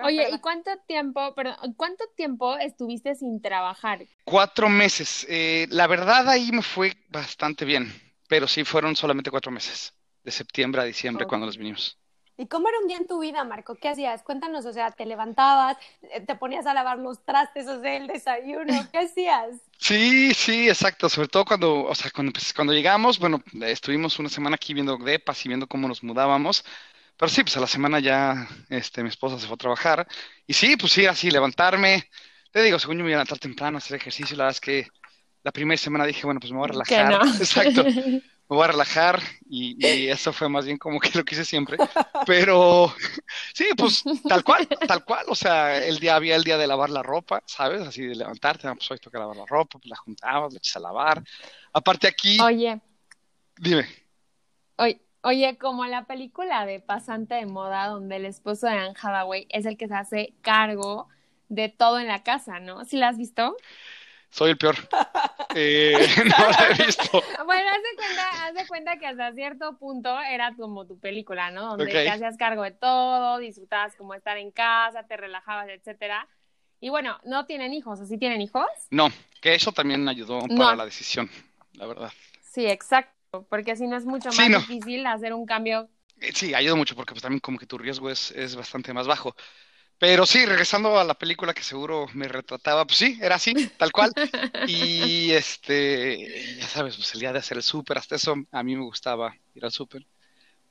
Oye, 0.04 0.28
¿y 0.32 0.38
cuánto 0.38 0.70
tiempo, 0.86 1.34
perdón, 1.34 1.74
cuánto 1.76 2.04
tiempo 2.16 2.56
estuviste 2.56 3.14
sin 3.14 3.40
trabajar? 3.40 4.00
Cuatro 4.24 4.68
meses. 4.68 5.26
Eh, 5.28 5.66
la 5.70 5.86
verdad 5.86 6.28
ahí 6.28 6.50
me 6.52 6.62
fue 6.62 6.96
bastante 7.08 7.64
bien, 7.64 7.92
pero 8.28 8.46
sí 8.46 8.64
fueron 8.64 8.96
solamente 8.96 9.30
cuatro 9.30 9.50
meses, 9.50 9.94
de 10.22 10.30
septiembre 10.30 10.82
a 10.82 10.84
diciembre 10.84 11.26
cuando 11.26 11.46
nos 11.46 11.56
vinimos. 11.56 11.98
¿Y 12.38 12.46
cómo 12.48 12.68
era 12.68 12.78
un 12.80 12.86
día 12.88 12.96
en 12.98 13.06
tu 13.06 13.18
vida, 13.20 13.44
Marco? 13.44 13.76
¿Qué 13.76 13.88
hacías? 13.90 14.22
Cuéntanos, 14.22 14.64
o 14.64 14.72
sea, 14.72 14.92
te 14.92 15.04
levantabas, 15.06 15.76
eh, 16.02 16.20
te 16.22 16.36
ponías 16.36 16.66
a 16.66 16.74
lavar 16.74 16.98
los 16.98 17.22
trastes, 17.24 17.68
o 17.68 17.80
sea, 17.80 17.96
el 17.96 18.06
desayuno, 18.06 18.88
¿qué 18.92 18.98
hacías? 19.00 19.60
Sí, 19.80 20.34
sí, 20.34 20.68
exacto. 20.68 21.08
Sobre 21.08 21.28
todo 21.28 21.44
cuando, 21.44 21.84
o 21.84 21.94
sea, 21.94 22.10
cuando, 22.10 22.32
empe- 22.32 22.54
cuando 22.54 22.72
llegamos, 22.72 23.18
bueno, 23.18 23.42
estuvimos 23.62 24.18
una 24.18 24.28
semana 24.28 24.56
aquí 24.56 24.74
viendo 24.74 24.96
depas 24.98 25.44
y 25.44 25.48
viendo 25.48 25.66
cómo 25.68 25.88
nos 25.88 26.02
mudábamos. 26.02 26.64
Pero 27.16 27.28
sí, 27.30 27.42
pues 27.42 27.56
a 27.56 27.60
la 27.60 27.66
semana 27.66 28.00
ya, 28.00 28.48
este, 28.70 29.02
mi 29.02 29.08
esposa 29.10 29.38
se 29.38 29.46
fue 29.46 29.54
a 29.54 29.58
trabajar. 29.58 30.08
Y 30.46 30.54
sí, 30.54 30.76
pues 30.76 30.92
sí, 30.92 31.06
así, 31.06 31.30
levantarme. 31.30 32.10
Te 32.52 32.62
digo, 32.62 32.78
según 32.78 32.98
yo 32.98 33.04
me 33.04 33.10
iba 33.10 33.18
a 33.20 33.24
levantar 33.24 33.38
temprano 33.38 33.76
a 33.78 33.80
hacer 33.80 33.96
ejercicio, 33.96 34.36
la 34.36 34.44
verdad 34.44 34.56
es 34.56 34.60
que 34.60 34.88
la 35.44 35.52
primera 35.52 35.78
semana 35.78 36.06
dije, 36.06 36.24
bueno, 36.26 36.40
pues 36.40 36.52
me 36.52 36.58
voy 36.58 36.66
a 36.66 36.72
Que 36.86 37.04
relajar. 37.04 37.04
no. 37.04 37.20
Exacto. 37.38 37.86
Me 38.48 38.56
voy 38.56 38.64
a 38.64 38.68
relajar 38.68 39.20
y, 39.48 39.76
y 39.78 40.08
eso 40.10 40.32
fue 40.32 40.48
más 40.48 40.64
bien 40.64 40.78
como 40.78 41.00
que 41.00 41.10
lo 41.16 41.24
que 41.24 41.34
hice 41.34 41.44
siempre. 41.44 41.76
Pero 42.26 42.92
sí, 43.54 43.66
pues 43.76 44.02
tal 44.28 44.44
cual, 44.44 44.66
tal 44.86 45.04
cual. 45.04 45.26
O 45.28 45.34
sea, 45.34 45.84
el 45.84 45.98
día 45.98 46.16
había 46.16 46.36
el 46.36 46.44
día 46.44 46.58
de 46.58 46.66
lavar 46.66 46.90
la 46.90 47.02
ropa, 47.02 47.42
¿sabes? 47.46 47.82
Así 47.82 48.02
de 48.04 48.14
levantarte, 48.14 48.68
ah, 48.68 48.74
pues 48.74 48.90
hoy 48.90 48.98
toca 48.98 49.18
lavar 49.18 49.36
la 49.36 49.46
ropa, 49.46 49.78
pues 49.78 49.86
la 49.86 49.96
juntabas, 49.96 50.52
la 50.52 50.58
echas 50.58 50.76
a 50.76 50.80
lavar. 50.80 51.22
Aparte 51.72 52.08
aquí, 52.08 52.38
Oye, 52.40 52.80
dime, 53.58 53.86
oye, 54.76 55.02
oye, 55.22 55.58
como 55.58 55.86
la 55.86 56.06
película 56.06 56.64
de 56.66 56.80
Pasante 56.80 57.34
de 57.34 57.46
Moda, 57.46 57.88
donde 57.88 58.16
el 58.16 58.24
esposo 58.26 58.66
de 58.66 58.74
Anne 58.74 58.94
Hathaway 59.00 59.46
es 59.50 59.66
el 59.66 59.76
que 59.76 59.88
se 59.88 59.94
hace 59.94 60.34
cargo 60.42 61.08
de 61.48 61.68
todo 61.68 61.98
en 61.98 62.08
la 62.08 62.22
casa, 62.22 62.60
¿no? 62.60 62.84
¿Sí 62.84 62.96
la 62.96 63.08
has 63.08 63.18
visto? 63.18 63.56
Soy 64.30 64.50
el 64.50 64.58
peor. 64.58 64.76
Eh, 65.54 66.06
no 66.38 66.50
la 66.50 66.68
he 66.70 66.84
visto. 66.86 67.22
Bueno, 67.46 67.70
haz 67.70 67.82
de 67.82 67.96
cuenta, 67.96 68.46
haz 68.46 68.54
de 68.54 68.66
cuenta 68.66 68.98
que 68.98 69.06
hasta 69.06 69.32
cierto 69.32 69.78
punto 69.78 70.20
era 70.20 70.54
como 70.54 70.86
tu 70.86 70.98
película, 70.98 71.50
¿no? 71.50 71.62
Donde 71.70 71.86
Ok. 71.86 71.90
te 71.90 72.10
hacías 72.10 72.36
cargo 72.36 72.62
de 72.64 72.72
todo, 72.72 73.38
disfrutabas 73.38 73.96
como 73.96 74.12
estar 74.12 74.36
en 74.36 74.50
casa, 74.50 75.04
te 75.04 75.16
relajabas, 75.16 75.68
etcétera. 75.70 76.28
Y 76.80 76.90
bueno, 76.90 77.18
no 77.24 77.46
tienen 77.46 77.72
hijos, 77.72 77.98
¿o 78.00 78.04
sí 78.04 78.18
tienen 78.18 78.42
hijos? 78.42 78.66
No, 78.90 79.08
que 79.40 79.54
eso 79.54 79.72
también 79.72 80.06
ayudó 80.06 80.40
para 80.40 80.54
No. 80.54 80.76
la 80.76 80.84
decisión, 80.84 81.30
la 81.72 81.86
verdad. 81.86 82.12
Sí, 82.42 82.66
exacto, 82.66 83.46
porque 83.48 83.74
si 83.74 83.86
no 83.86 83.96
es 83.96 84.04
mucho 84.04 84.30
Sí, 84.30 84.36
más 84.36 84.50
no. 84.50 84.58
difícil 84.60 85.06
hacer 85.06 85.32
un 85.32 85.46
cambio. 85.46 85.88
Eh, 86.20 86.32
Sí, 86.34 86.54
ayuda 86.54 86.74
mucho 86.74 86.94
porque 86.94 87.14
pues 87.14 87.22
también 87.22 87.40
como 87.40 87.58
que 87.58 87.66
tu 87.66 87.78
riesgo 87.78 88.10
es, 88.10 88.30
es 88.32 88.54
bastante 88.54 88.92
más 88.92 89.06
bajo. 89.06 89.34
Pero 89.98 90.26
sí, 90.26 90.46
regresando 90.46 90.98
a 90.98 91.04
la 91.04 91.14
película 91.14 91.52
que 91.52 91.64
seguro 91.64 92.06
me 92.14 92.28
retrataba, 92.28 92.84
pues 92.86 92.98
sí, 92.98 93.18
era 93.20 93.34
así, 93.34 93.52
tal 93.76 93.90
cual. 93.90 94.12
Y 94.68 95.32
este, 95.32 96.56
ya 96.56 96.68
sabes, 96.68 96.96
pues 96.96 97.12
el 97.14 97.20
día 97.20 97.32
de 97.32 97.40
hacer 97.40 97.56
el 97.56 97.64
súper, 97.64 97.98
hasta 97.98 98.14
eso 98.14 98.36
a 98.52 98.62
mí 98.62 98.76
me 98.76 98.84
gustaba 98.84 99.34
ir 99.54 99.64
al 99.64 99.72
súper. 99.72 100.06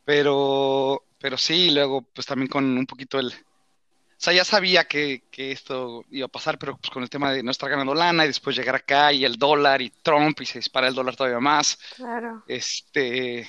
Pero, 0.06 1.04
pero 1.20 1.38
sí, 1.38 1.72
luego 1.72 2.04
pues 2.04 2.26
también 2.26 2.48
con 2.48 2.78
un 2.78 2.86
poquito 2.86 3.20
el... 3.20 3.28
O 3.28 4.20
sea, 4.20 4.34
ya 4.34 4.46
sabía 4.46 4.86
que, 4.86 5.24
que 5.30 5.52
esto 5.52 6.04
iba 6.10 6.26
a 6.26 6.30
pasar, 6.30 6.58
pero 6.58 6.78
pues 6.78 6.90
con 6.90 7.04
el 7.04 7.10
tema 7.10 7.32
de 7.32 7.44
no 7.44 7.52
estar 7.52 7.70
ganando 7.70 7.94
lana 7.94 8.24
y 8.24 8.28
después 8.28 8.56
llegar 8.56 8.76
acá 8.76 9.12
y 9.12 9.26
el 9.26 9.36
dólar 9.36 9.82
y 9.82 9.92
Trump 10.02 10.40
y 10.42 10.46
se 10.46 10.60
dispara 10.60 10.88
el 10.88 10.96
dólar 10.96 11.16
todavía 11.18 11.40
más. 11.40 11.78
Claro. 11.98 12.44
Este, 12.48 13.46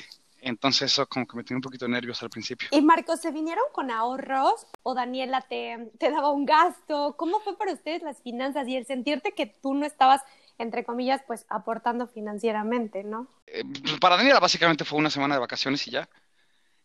entonces 0.49 0.93
eso 0.93 1.07
como 1.07 1.27
que 1.27 1.37
me 1.37 1.45
tenía 1.45 1.59
un 1.59 1.63
poquito 1.63 1.87
nervios 1.89 2.23
al 2.23 2.31
principio. 2.31 2.69
Y 2.73 2.81
Marco, 2.81 3.17
¿se 3.17 3.31
vinieron 3.31 3.65
con 3.73 3.91
ahorros 3.91 4.67
o 4.83 4.95
Daniela 4.95 5.43
te, 5.43 5.91
te 5.99 6.11
daba 6.11 6.31
un 6.33 6.45
gasto? 6.47 7.15
¿Cómo 7.17 7.41
fue 7.41 7.57
para 7.57 7.73
ustedes 7.73 8.03
las 8.03 8.21
finanzas 8.23 8.67
y 8.69 8.77
el 8.77 8.87
sentirte 8.87 9.33
que 9.33 9.47
tú 9.47 9.75
no 9.75 9.87
estabas, 9.87 10.23
entre 10.59 10.85
comillas, 10.85 11.23
pues 11.27 11.47
aportando 11.49 12.07
financieramente, 12.09 13.05
¿no? 13.05 13.29
Eh, 13.47 13.63
para 14.01 14.17
Daniela 14.17 14.41
básicamente 14.41 14.85
fue 14.85 14.99
una 14.99 15.11
semana 15.11 15.35
de 15.37 15.41
vacaciones 15.41 15.87
y 15.89 15.93
ya. 15.93 16.09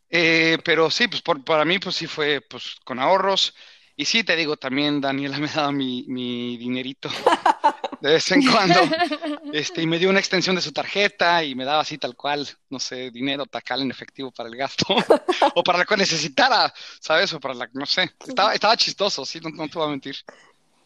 Eh, 0.10 0.58
pero 0.64 0.92
sí, 0.92 1.08
pues 1.08 1.22
por- 1.22 1.44
para 1.44 1.66
mí 1.66 1.80
pues 1.80 1.96
sí 1.96 2.08
fue 2.08 2.42
pues 2.42 2.76
con 2.86 3.00
ahorros. 3.00 3.56
Y 3.96 4.06
sí, 4.06 4.24
te 4.24 4.36
digo, 4.36 4.58
también 4.58 5.02
Daniela 5.02 5.38
me 5.40 5.48
daba 5.48 5.72
mi, 5.72 6.06
mi 6.08 6.58
dinerito 6.58 7.10
de 8.04 8.12
vez 8.12 8.32
en 8.32 8.46
cuando. 8.46 8.80
Este, 9.54 9.84
y 9.84 9.88
me 9.88 10.00
dio 10.00 10.10
una 10.10 10.18
extensión 10.18 10.56
de 10.56 10.64
su 10.64 10.72
tarjeta 10.72 11.44
y 11.44 11.54
me 11.54 11.64
daba 11.64 11.82
así 11.82 12.00
tal 12.00 12.16
cual, 12.16 12.48
no 12.70 12.80
sé, 12.80 13.12
dinero 13.12 13.46
tacal 13.46 13.84
en 13.84 13.92
efectivo 13.92 14.32
para 14.32 14.50
el 14.50 14.56
gasto. 14.56 14.86
o 15.56 15.64
para 15.64 15.78
lo 15.78 15.86
que 15.86 15.96
necesitara, 15.96 16.74
¿sabes? 17.00 17.32
O 17.34 17.40
para 17.40 17.54
la, 17.54 17.70
no 17.72 17.86
sé. 17.86 18.12
Estaba, 18.28 18.56
estaba 18.56 18.76
chistoso, 18.76 19.24
sí, 19.26 19.40
no, 19.40 19.52
no 19.52 19.68
te 19.70 19.78
voy 19.78 19.88
a 19.88 19.92
mentir. 19.92 20.16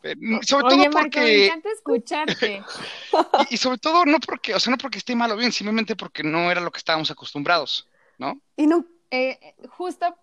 Eh, 0.04 0.16
sobre 0.42 0.66
Oye, 0.68 0.76
todo 0.90 0.92
Marco, 0.92 1.20
me 1.20 1.22
porque... 1.22 1.46
encanta 1.46 1.70
escucharte. 1.72 2.64
Y, 3.50 3.56
y 3.56 3.58
sobre 3.58 3.78
todo 3.78 4.06
no 4.06 4.20
porque, 4.20 4.54
o 4.54 4.60
sea, 4.60 4.72
no 4.72 4.78
porque 4.78 4.98
esté 4.98 5.16
mal 5.16 5.32
o 5.32 5.38
bien, 5.38 5.52
simplemente 5.54 5.96
porque 5.96 6.24
no 6.24 6.52
era 6.52 6.60
lo 6.60 6.72
que 6.72 6.80
estábamos 6.80 7.10
acostumbrados, 7.10 7.88
¿no? 8.18 8.42
Y 8.58 8.68
no, 8.68 8.86
Eh, 9.10 9.56
justo, 9.70 10.14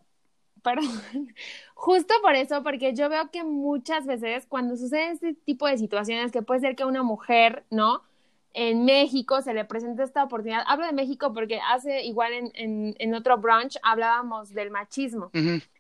perdón, 0.64 0.88
justo 1.75 2.14
por 2.23 2.35
eso, 2.35 2.64
porque 2.64 2.94
yo 2.94 3.09
veo 3.09 3.30
que 3.30 3.44
muchas 3.44 4.06
veces 4.06 4.47
cuando 4.49 4.76
sucede 4.76 5.12
este 5.12 5.35
tipo 5.35 5.68
de 5.68 5.78
situaciones, 5.78 6.33
que 6.33 6.42
puede 6.42 6.61
ser 6.61 6.75
que 6.75 6.85
una 6.85 7.04
mujer, 7.04 7.64
¿no? 7.71 8.02
En 8.54 8.85
México 8.85 9.42
se 9.42 9.52
le 9.52 9.64
presenta 9.64 10.04
esta 10.04 10.23
oportunidad. 10.25 10.62
Hablo 10.66 10.87
de 10.87 10.92
México 10.92 11.33
porque 11.35 11.61
hace 11.61 12.04
igual 12.04 12.33
en, 12.33 12.52
en, 12.54 12.94
en 12.99 13.14
otro 13.14 13.37
brunch 13.37 13.76
hablábamos 13.83 14.54
del 14.54 14.71
machismo. 14.71 15.30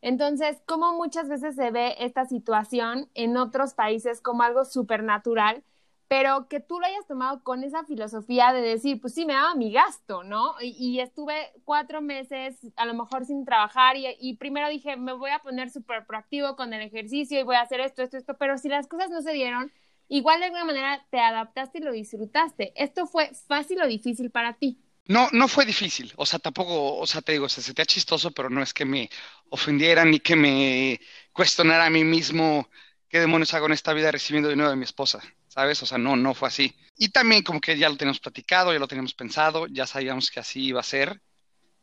Entonces, 0.02 0.60
como 0.66 0.92
muchas 0.94 1.28
veces 1.28 1.54
se 1.54 1.70
ve 1.70 1.94
esta 2.00 2.24
situación 2.26 3.08
en 3.14 3.36
otros 3.36 3.74
países 3.74 4.20
como 4.20 4.42
algo 4.42 4.64
supernatural, 4.64 5.62
pero 6.08 6.48
que 6.48 6.60
tú 6.60 6.78
lo 6.78 6.86
hayas 6.86 7.06
tomado 7.06 7.42
con 7.42 7.64
esa 7.64 7.84
filosofía 7.84 8.52
de 8.52 8.60
decir, 8.60 9.00
pues 9.00 9.14
sí, 9.14 9.24
me 9.24 9.32
daba 9.32 9.54
mi 9.54 9.72
gasto, 9.72 10.22
¿no? 10.22 10.54
Y, 10.60 11.00
estuve 11.00 11.52
cuatro 11.64 12.02
meses 12.02 12.56
a 12.76 12.86
lo 12.86 12.94
mejor 12.94 13.24
sin 13.24 13.44
trabajar 13.44 13.96
y, 13.96 14.36
primero 14.36 14.68
dije, 14.68 14.96
me 14.96 15.12
voy 15.12 15.30
a 15.30 15.40
poner 15.40 15.70
súper 15.70 16.06
proactivo 16.06 16.56
con 16.56 16.72
el 16.72 16.82
ejercicio 16.82 17.38
y 17.40 17.42
voy 17.42 17.56
a 17.56 17.62
hacer 17.62 17.80
esto, 17.80 18.02
esto, 18.02 18.16
esto, 18.16 18.36
pero 18.38 18.58
si 18.58 18.68
las 18.68 18.86
cosas 18.86 19.10
no 19.10 19.22
se 19.22 19.32
dieron, 19.32 19.72
igual 20.08 20.40
de 20.40 20.46
alguna 20.46 20.64
manera 20.64 21.04
te 21.10 21.20
adaptaste 21.20 21.78
y 21.78 21.82
lo 21.82 21.92
disfrutaste. 21.92 22.72
¿Esto 22.76 23.06
fue 23.06 23.32
fácil 23.48 23.80
o 23.82 23.86
difícil 23.86 24.30
para 24.30 24.54
ti? 24.54 24.78
No, 25.06 25.28
no 25.32 25.48
fue 25.48 25.66
difícil. 25.66 26.12
O 26.16 26.24
sea, 26.26 26.38
tampoco, 26.38 26.96
o 26.96 27.06
sea, 27.06 27.20
te 27.22 27.32
digo, 27.32 27.48
se 27.48 27.62
sentía 27.62 27.84
chistoso, 27.84 28.30
pero 28.30 28.48
no 28.50 28.62
es 28.62 28.72
que 28.72 28.84
me 28.84 29.10
ofendiera 29.50 30.04
ni 30.04 30.20
que 30.20 30.36
me 30.36 31.00
cuestionara 31.32 31.86
a 31.86 31.90
mí 31.90 32.04
mismo 32.04 32.68
qué 33.08 33.20
demonios 33.20 33.52
hago 33.54 33.66
en 33.66 33.72
esta 33.72 33.92
vida 33.92 34.10
recibiendo 34.10 34.48
dinero 34.48 34.70
de 34.70 34.76
mi 34.76 34.84
esposa. 34.84 35.20
¿Sabes? 35.54 35.80
O 35.84 35.86
sea, 35.86 35.98
no, 35.98 36.16
no 36.16 36.34
fue 36.34 36.48
así. 36.48 36.74
Y 36.96 37.10
también 37.10 37.44
como 37.44 37.60
que 37.60 37.78
ya 37.78 37.88
lo 37.88 37.96
teníamos 37.96 38.18
platicado, 38.18 38.72
ya 38.72 38.80
lo 38.80 38.88
teníamos 38.88 39.14
pensado, 39.14 39.68
ya 39.68 39.86
sabíamos 39.86 40.28
que 40.28 40.40
así 40.40 40.64
iba 40.64 40.80
a 40.80 40.82
ser. 40.82 41.22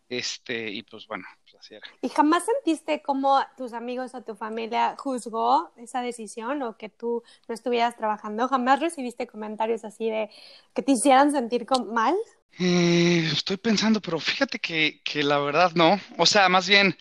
Este, 0.09 0.69
y 0.69 0.83
pues 0.83 1.07
bueno, 1.07 1.23
pues 1.41 1.55
así 1.55 1.75
era. 1.75 1.87
¿Y 2.01 2.09
jamás 2.09 2.43
sentiste 2.43 3.01
como 3.01 3.41
tus 3.55 3.71
amigos 3.71 4.13
o 4.13 4.23
tu 4.23 4.35
familia 4.35 4.97
juzgó 4.97 5.71
esa 5.77 6.01
decisión 6.01 6.61
o 6.63 6.75
que 6.75 6.89
tú 6.89 7.23
no 7.47 7.55
estuvieras 7.55 7.95
trabajando? 7.95 8.49
¿Jamás 8.49 8.81
recibiste 8.81 9.25
comentarios 9.25 9.85
así 9.85 10.09
de 10.09 10.29
que 10.73 10.81
te 10.81 10.91
hicieran 10.91 11.31
sentir 11.31 11.65
mal? 11.93 12.17
Eh, 12.59 13.29
estoy 13.31 13.55
pensando, 13.55 14.01
pero 14.01 14.19
fíjate 14.19 14.59
que, 14.59 14.99
que 15.01 15.23
la 15.23 15.39
verdad 15.39 15.71
no. 15.75 15.97
O 16.17 16.25
sea, 16.25 16.49
más 16.49 16.67
bien, 16.67 16.93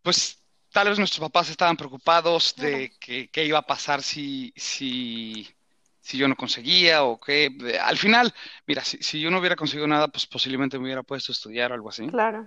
pues 0.00 0.40
tal 0.70 0.90
vez 0.90 0.98
nuestros 1.00 1.28
papás 1.28 1.50
estaban 1.50 1.76
preocupados 1.76 2.54
de 2.54 2.92
qué 3.00 3.44
iba 3.44 3.58
a 3.58 3.66
pasar 3.66 4.00
si, 4.00 4.54
si, 4.56 5.52
si 6.02 6.18
yo 6.18 6.28
no 6.28 6.36
conseguía 6.36 7.04
o 7.04 7.18
qué. 7.18 7.50
Al 7.80 7.96
final, 7.96 8.34
mira, 8.66 8.84
si, 8.84 8.98
si, 8.98 9.20
yo 9.20 9.30
no 9.30 9.38
hubiera 9.38 9.56
conseguido 9.56 9.86
nada, 9.86 10.08
pues 10.08 10.26
posiblemente 10.26 10.78
me 10.78 10.84
hubiera 10.84 11.02
puesto 11.02 11.32
a 11.32 11.34
estudiar 11.34 11.70
o 11.70 11.74
algo 11.74 11.88
así. 11.88 12.06
Claro. 12.08 12.46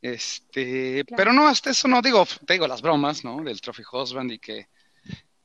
Este, 0.00 1.04
pero 1.16 1.32
no, 1.32 1.48
hasta 1.48 1.70
eso 1.70 1.88
no 1.88 2.00
digo, 2.00 2.26
te 2.46 2.54
digo 2.54 2.66
las 2.66 2.82
bromas, 2.82 3.24
¿no? 3.24 3.42
Del 3.42 3.60
Trophy 3.60 3.82
Husband 3.90 4.30
y 4.30 4.38
que 4.38 4.68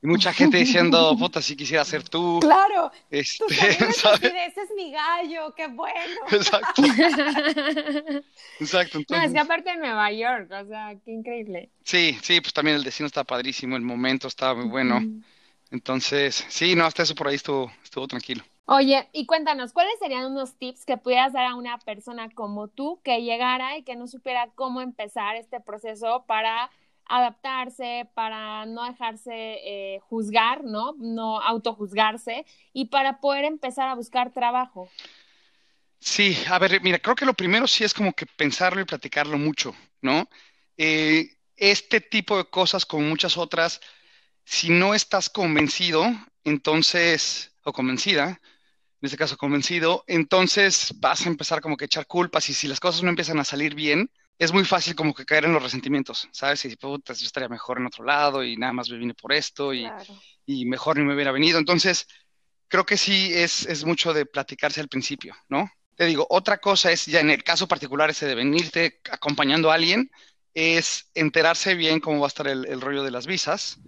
y 0.02 0.06
mucha 0.06 0.32
gente 0.32 0.56
diciendo, 0.56 1.14
puta, 1.18 1.42
si 1.42 1.56
quisiera 1.56 1.84
ser 1.84 2.08
tú. 2.08 2.38
Claro. 2.40 2.90
Este, 3.10 3.44
¿sabes? 3.92 4.22
ese 4.22 4.62
es 4.62 4.70
mi 4.74 4.92
gallo, 4.92 5.54
qué 5.54 5.66
bueno. 5.66 6.20
Exacto. 6.30 6.82
Exacto. 8.60 9.00
No, 9.08 9.22
es 9.22 9.32
que 9.32 9.38
aparte 9.38 9.70
de 9.70 9.76
Nueva 9.76 10.10
York, 10.12 10.50
o 10.50 10.66
sea, 10.66 10.94
qué 11.04 11.10
increíble. 11.10 11.70
Sí, 11.84 12.18
sí, 12.22 12.40
pues 12.40 12.54
también 12.54 12.76
el 12.76 12.84
destino 12.84 13.08
está 13.08 13.24
padrísimo, 13.24 13.76
el 13.76 13.82
momento 13.82 14.28
estaba 14.28 14.54
muy 14.54 14.70
bueno. 14.70 15.02
Entonces, 15.70 16.44
sí, 16.48 16.74
no, 16.74 16.84
hasta 16.84 17.02
eso 17.02 17.14
por 17.14 17.28
ahí 17.28 17.36
estuvo, 17.36 17.70
estuvo 17.82 18.06
tranquilo. 18.08 18.44
Oye, 18.66 19.08
y 19.12 19.26
cuéntanos, 19.26 19.72
¿cuáles 19.72 19.98
serían 19.98 20.26
unos 20.26 20.56
tips 20.56 20.84
que 20.84 20.96
pudieras 20.96 21.32
dar 21.32 21.46
a 21.46 21.56
una 21.56 21.78
persona 21.78 22.28
como 22.30 22.68
tú 22.68 23.00
que 23.02 23.22
llegara 23.22 23.76
y 23.76 23.82
que 23.82 23.96
no 23.96 24.06
supiera 24.06 24.48
cómo 24.54 24.80
empezar 24.80 25.36
este 25.36 25.60
proceso 25.60 26.24
para 26.26 26.70
adaptarse, 27.06 28.08
para 28.14 28.66
no 28.66 28.84
dejarse 28.84 29.32
eh, 29.34 30.00
juzgar, 30.08 30.62
¿no? 30.62 30.94
No 30.98 31.40
autojuzgarse 31.40 32.46
y 32.72 32.86
para 32.86 33.18
poder 33.20 33.44
empezar 33.44 33.88
a 33.88 33.96
buscar 33.96 34.32
trabajo. 34.32 34.88
Sí, 35.98 36.36
a 36.48 36.58
ver, 36.58 36.80
mira, 36.82 36.98
creo 36.98 37.16
que 37.16 37.26
lo 37.26 37.34
primero 37.34 37.66
sí 37.66 37.84
es 37.84 37.92
como 37.92 38.12
que 38.12 38.26
pensarlo 38.26 38.80
y 38.80 38.84
platicarlo 38.84 39.36
mucho, 39.36 39.74
¿no? 40.00 40.28
Eh, 40.78 41.36
este 41.56 42.00
tipo 42.00 42.38
de 42.38 42.44
cosas, 42.44 42.86
como 42.86 43.02
muchas 43.06 43.36
otras, 43.36 43.80
si 44.44 44.70
no 44.70 44.94
estás 44.94 45.30
convencido, 45.30 46.04
entonces, 46.44 47.52
o 47.64 47.72
convencida, 47.72 48.40
en 49.00 49.06
este 49.06 49.16
caso 49.16 49.36
convencido, 49.36 50.04
entonces 50.06 50.92
vas 50.96 51.24
a 51.24 51.28
empezar 51.28 51.60
como 51.60 51.76
que 51.76 51.86
echar 51.86 52.06
culpas 52.06 52.48
y 52.50 52.54
si 52.54 52.68
las 52.68 52.80
cosas 52.80 53.02
no 53.02 53.08
empiezan 53.08 53.38
a 53.38 53.44
salir 53.44 53.74
bien, 53.74 54.10
es 54.38 54.52
muy 54.52 54.64
fácil 54.64 54.94
como 54.94 55.14
que 55.14 55.24
caer 55.24 55.44
en 55.44 55.52
los 55.52 55.62
resentimientos, 55.62 56.28
¿sabes? 56.32 56.64
Y 56.64 56.76
puta, 56.76 57.12
yo 57.12 57.26
estaría 57.26 57.48
mejor 57.48 57.78
en 57.78 57.86
otro 57.86 58.04
lado 58.04 58.42
y 58.42 58.56
nada 58.56 58.72
más 58.72 58.88
me 58.88 58.98
vine 58.98 59.14
por 59.14 59.32
esto 59.32 59.72
y, 59.72 59.86
y 60.46 60.64
mejor 60.64 60.98
ni 60.98 61.04
me 61.04 61.14
hubiera 61.14 61.32
venido. 61.32 61.58
Entonces, 61.58 62.06
creo 62.68 62.84
que 62.84 62.96
sí 62.96 63.32
es, 63.34 63.66
es 63.66 63.84
mucho 63.84 64.14
de 64.14 64.26
platicarse 64.26 64.80
al 64.80 64.88
principio, 64.88 65.34
¿no? 65.48 65.70
Te 65.94 66.06
digo, 66.06 66.26
otra 66.30 66.58
cosa 66.58 66.90
es 66.90 67.04
ya 67.04 67.20
en 67.20 67.30
el 67.30 67.44
caso 67.44 67.68
particular 67.68 68.08
ese 68.08 68.26
de 68.26 68.34
venirte 68.34 69.00
acompañando 69.10 69.70
a 69.70 69.74
alguien, 69.74 70.10
es 70.54 71.10
enterarse 71.14 71.74
bien 71.74 72.00
cómo 72.00 72.20
va 72.20 72.26
a 72.26 72.28
estar 72.28 72.48
el, 72.48 72.66
el 72.66 72.80
rollo 72.80 73.02
de 73.02 73.10
las 73.10 73.26
visas, 73.26 73.78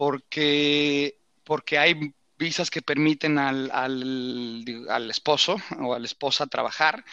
porque, 0.00 1.18
porque 1.44 1.78
hay 1.78 2.14
visas 2.38 2.70
que 2.70 2.80
permiten 2.80 3.36
al, 3.36 3.70
al, 3.70 4.86
al 4.88 5.10
esposo 5.10 5.56
o 5.78 5.92
a 5.92 5.98
la 5.98 6.06
esposa 6.06 6.46
trabajar 6.46 7.04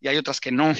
y 0.00 0.08
hay 0.08 0.16
otras 0.16 0.40
que 0.40 0.50
no. 0.50 0.72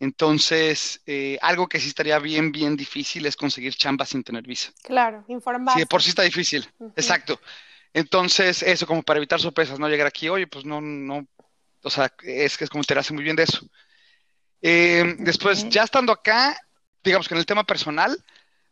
Entonces, 0.00 1.02
eh, 1.04 1.36
algo 1.42 1.68
que 1.68 1.78
sí 1.78 1.88
estaría 1.88 2.18
bien, 2.18 2.50
bien 2.50 2.78
difícil 2.78 3.26
es 3.26 3.36
conseguir 3.36 3.74
chamba 3.74 4.06
sin 4.06 4.24
tener 4.24 4.44
visa. 4.44 4.72
Claro, 4.82 5.22
informar. 5.28 5.74
Sí, 5.74 5.80
de 5.80 5.86
por 5.86 6.02
sí 6.02 6.08
está 6.08 6.22
difícil. 6.22 6.66
Exacto. 6.96 7.38
Entonces, 7.92 8.62
eso 8.62 8.86
como 8.86 9.02
para 9.02 9.18
evitar 9.18 9.42
sorpresas, 9.42 9.78
no 9.78 9.90
llegar 9.90 10.06
aquí, 10.06 10.30
oye, 10.30 10.46
pues 10.46 10.64
no, 10.64 10.80
no, 10.80 11.26
o 11.82 11.90
sea, 11.90 12.10
es 12.22 12.56
que 12.56 12.64
es 12.64 12.70
como 12.70 12.80
enterarse 12.80 13.12
muy 13.12 13.22
bien 13.22 13.36
de 13.36 13.42
eso. 13.42 13.68
Eh, 14.62 15.16
después, 15.18 15.68
ya 15.68 15.82
estando 15.82 16.10
acá, 16.10 16.58
digamos 17.02 17.28
que 17.28 17.34
en 17.34 17.40
el 17.40 17.46
tema 17.46 17.64
personal, 17.64 18.18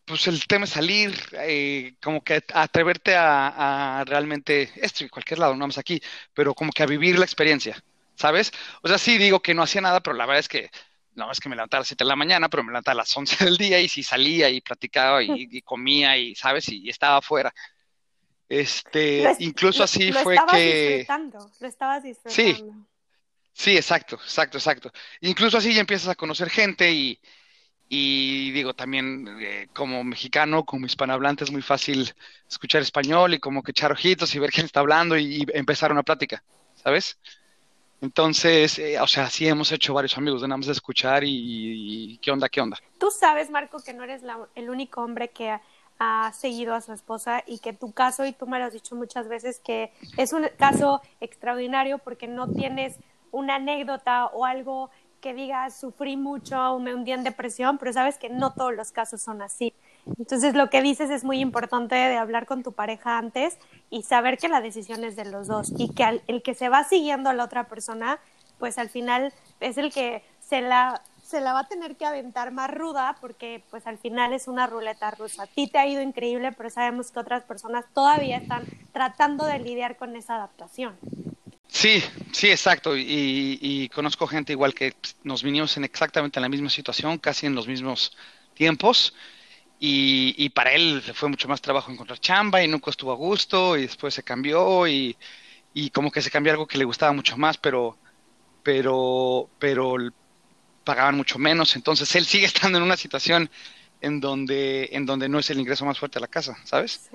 pues 0.05 0.27
el 0.27 0.47
tema 0.47 0.65
es 0.65 0.71
salir, 0.71 1.15
eh, 1.33 1.95
como 2.03 2.23
que 2.23 2.43
atreverte 2.53 3.15
a, 3.15 4.01
a, 4.01 4.05
realmente, 4.05 4.71
esto 4.77 5.05
cualquier 5.11 5.39
lado, 5.39 5.55
no 5.57 5.67
más 5.67 5.79
aquí, 5.79 6.01
pero 6.35 6.55
como 6.55 6.73
que 6.73 6.83
a 6.83 6.87
vivir 6.87 7.19
la 7.19 7.25
experiencia, 7.25 7.83
¿sabes? 8.15 8.53
O 8.83 8.89
sea, 8.89 8.99
sí 8.99 9.19
digo 9.19 9.41
que 9.41 9.55
no 9.55 9.63
hacía 9.63 9.81
nada, 9.81 10.01
pero 10.01 10.17
la 10.17 10.27
verdad 10.27 10.41
es 10.41 10.49
que 10.49 10.71
no 11.15 11.31
es 11.31 11.41
que 11.41 11.49
me 11.49 11.57
levantara 11.57 11.79
a 11.79 11.83
las 11.83 11.89
7 11.89 12.05
de 12.05 12.09
la 12.09 12.17
mañana, 12.17 12.49
pero 12.49 12.63
me 12.63 12.71
levantaba 12.71 12.93
a 12.93 13.03
las 13.03 13.17
11 13.17 13.45
del 13.45 13.57
día 13.57 13.81
y 13.81 13.89
si 13.89 14.03
salía 14.03 14.49
y 14.49 14.61
platicaba 14.61 15.23
y, 15.23 15.61
comía 15.63 16.17
y, 16.17 16.35
¿sabes? 16.35 16.69
Y, 16.69 16.89
estaba 16.89 17.19
afuera. 17.19 17.53
Este, 18.49 19.25
incluso 19.39 19.83
así 19.83 20.13
fue 20.13 20.37
que... 20.51 20.97
Disfrutando, 20.99 21.51
lo 21.61 21.69
estabas 21.69 22.03
disfrutando. 22.03 22.35
Sí, 22.35 22.65
sí, 23.53 23.77
exacto, 23.77 24.17
exacto, 24.17 24.59
exacto. 24.59 24.93
Incluso 25.21 25.59
así 25.59 25.73
ya 25.73 25.81
empiezas 25.81 26.09
a 26.09 26.15
conocer 26.15 26.51
gente 26.51 26.91
y, 26.91 27.19
y 27.95 28.51
digo, 28.53 28.73
también 28.73 29.29
eh, 29.39 29.69
como 29.75 30.03
mexicano, 30.03 30.65
como 30.65 30.87
hispanohablante, 30.87 31.45
es 31.45 31.51
muy 31.51 31.61
fácil 31.61 32.11
escuchar 32.49 32.81
español 32.81 33.35
y 33.35 33.39
como 33.39 33.63
que 33.63 33.73
echar 33.73 33.93
ojitos 33.93 34.35
y 34.35 34.39
ver 34.39 34.51
quién 34.51 34.65
está 34.65 34.81
hablando 34.81 35.15
y, 35.19 35.43
y 35.43 35.47
empezar 35.53 35.93
una 35.93 36.03
plática, 36.03 36.43
¿sabes? 36.75 37.19
Entonces, 38.01 38.79
eh, 38.79 38.99
o 38.99 39.07
sea, 39.07 39.29
sí 39.29 39.47
hemos 39.47 39.71
hecho 39.73 39.93
varios 39.93 40.17
amigos 40.17 40.41
nada 40.41 40.57
más 40.57 40.67
de 40.67 40.73
escuchar 40.73 41.23
y, 41.25 42.19
qué 42.23 42.31
onda, 42.31 42.49
qué 42.49 42.63
onda. 42.63 42.79
Tú 42.99 43.11
sabes, 43.11 43.51
Marco, 43.51 43.79
que 43.83 43.93
no 43.93 44.05
eres 44.05 44.23
el 44.55 44.71
único 44.71 45.03
hombre 45.03 45.29
que 45.29 45.51
ha, 45.99 46.33
seguido 46.33 46.75
a 46.75 46.81
su 46.81 46.95
esposa 46.95 47.45
y 47.47 47.59
que 47.59 47.75
tu 47.75 47.93
caso, 47.93 48.25
y 48.25 48.33
tú 48.33 48.49
me 48.49 48.59
lo 48.59 48.65
has 48.65 48.73
dicho 48.73 48.97
muchas 48.97 49.29
veces, 49.29 49.61
que 49.61 49.93
es 50.17 50.33
un 50.33 50.49
caso 50.57 51.03
extraordinario 51.21 51.99
porque 51.99 52.27
no 52.27 52.49
tienes 52.49 52.97
una 53.31 53.55
anécdota 53.57 54.27
o 54.27 54.45
algo 54.45 54.91
que 55.23 55.33
digas, 55.33 55.75
sufrí 55.79 56.17
mucho, 56.19 56.79
me 56.81 56.95
hundí 56.95 57.13
en 57.13 57.23
depresión, 57.23 57.79
pero 57.79 57.93
sabes 57.93 58.19
que 58.19 58.29
no 58.29 58.53
todos 58.53 58.75
los 58.75 58.91
casos 58.91 59.23
son 59.23 59.41
así. 59.41 59.73
Entonces, 60.19 60.55
lo 60.55 60.69
que 60.69 60.83
dices 60.83 61.09
es 61.11 61.23
muy 61.23 61.39
importante 61.39 61.95
de 61.95 62.17
hablar 62.17 62.45
con 62.45 62.63
tu 62.63 62.73
pareja 62.73 63.17
antes 63.17 63.57
y 63.89 64.03
saber 64.03 64.37
que 64.37 64.49
la 64.49 64.61
decisión 64.61 65.05
es 65.05 65.15
de 65.15 65.25
los 65.25 65.47
dos 65.47 65.73
y 65.79 65.95
que 65.95 66.21
el 66.27 66.43
que 66.43 66.55
se 66.55 66.69
va 66.69 66.83
siguiendo 66.85 67.31
a 67.31 67.35
la 67.35 67.45
otra 67.45 67.69
persona, 67.69 68.19
pues 68.59 68.79
al 68.79 68.91
final 68.91 69.33
es 69.61 69.79
el 69.79 69.93
que 69.93 70.25
se 70.41 70.61
la, 70.61 71.01
se 71.23 71.41
la 71.41 71.53
va 71.53 71.61
a 71.61 71.69
tener 71.69 71.97
que 71.97 72.05
aventar 72.05 72.51
más 72.51 72.71
ruda 72.71 73.17
porque 73.21 73.63
pues 73.71 73.87
al 73.87 73.99
final 73.99 74.33
es 74.33 74.49
una 74.49 74.67
ruleta 74.67 75.13
rusa. 75.13 75.45
A 75.45 75.47
ti 75.47 75.69
te 75.69 75.79
ha 75.79 75.87
ido 75.87 76.03
increíble, 76.03 76.51
pero 76.51 76.69
sabemos 76.69 77.13
que 77.13 77.21
otras 77.21 77.45
personas 77.45 77.85
todavía 77.95 78.39
están 78.39 78.65
tratando 78.93 79.45
de 79.45 79.61
lidiar 79.61 79.97
con 79.97 80.17
esa 80.17 80.35
adaptación. 80.35 80.99
Sí, 81.69 82.03
sí, 82.33 82.51
exacto. 82.51 82.97
Y, 82.97 83.59
y 83.61 83.89
conozco 83.89 84.27
gente 84.27 84.53
igual 84.53 84.75
que 84.75 84.95
nos 85.25 85.43
vinimos 85.43 85.77
en 85.77 85.85
exactamente 85.85 86.41
la 86.41 86.49
misma 86.49 86.71
situación, 86.71 87.19
casi 87.19 87.47
en 87.47 87.55
los 87.55 87.67
mismos 87.67 88.17
tiempos 88.55 89.15
y, 89.85 90.49
para 90.51 90.73
él 90.75 91.03
fue 91.13 91.29
mucho 91.29 91.49
más 91.49 91.61
trabajo 91.61 91.91
encontrar 91.91 92.21
chamba 92.21 92.63
y 92.63 92.69
nunca 92.69 92.91
estuvo 92.91 93.11
a 93.11 93.17
gusto 93.17 93.77
y 93.77 93.83
después 93.83 94.15
se 94.15 94.23
cambió 94.23 94.87
y, 94.87 95.17
como 95.93 96.13
que 96.13 96.23
se 96.23 96.31
cambió 96.31 96.53
algo 96.53 96.69
que 96.69 96.79
le 96.79 96.85
gustaba 96.85 97.13
mucho 97.13 97.37
más, 97.37 97.59
pero, 97.59 97.99
pero, 98.63 99.51
pero 99.59 99.97
pagaban 100.85 101.17
mucho 101.17 101.37
menos. 101.37 101.75
Entonces 101.75 102.15
él 102.15 102.25
sigue 102.27 102.47
estando 102.47 102.79
en 102.79 102.85
una 102.85 102.97
situación 102.97 103.51
en 104.01 104.21
donde, 104.21 104.89
en 104.93 105.05
donde 105.05 105.29
no 105.29 105.41
es 105.41 105.51
el 105.51 105.59
ingreso 105.59 105.85
más 105.85 105.99
fuerte 105.99 106.21
de 106.21 106.21
la 106.21 106.29
casa, 106.29 106.57
¿sabes? 106.65 107.11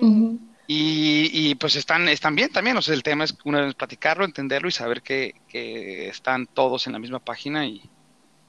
Y, 0.70 1.54
pues 1.54 1.76
están, 1.76 2.08
están 2.08 2.34
bien 2.34 2.52
también. 2.52 2.76
O 2.76 2.82
sea, 2.82 2.94
el 2.94 3.02
tema 3.02 3.24
es 3.24 3.34
una 3.44 3.62
vez 3.62 3.74
platicarlo, 3.74 4.24
entenderlo 4.24 4.68
y 4.68 4.72
saber 4.72 5.00
que, 5.00 5.34
que 5.48 6.08
están 6.08 6.46
todos 6.46 6.86
en 6.86 6.92
la 6.92 6.98
misma 6.98 7.20
página 7.20 7.64
y, 7.64 7.82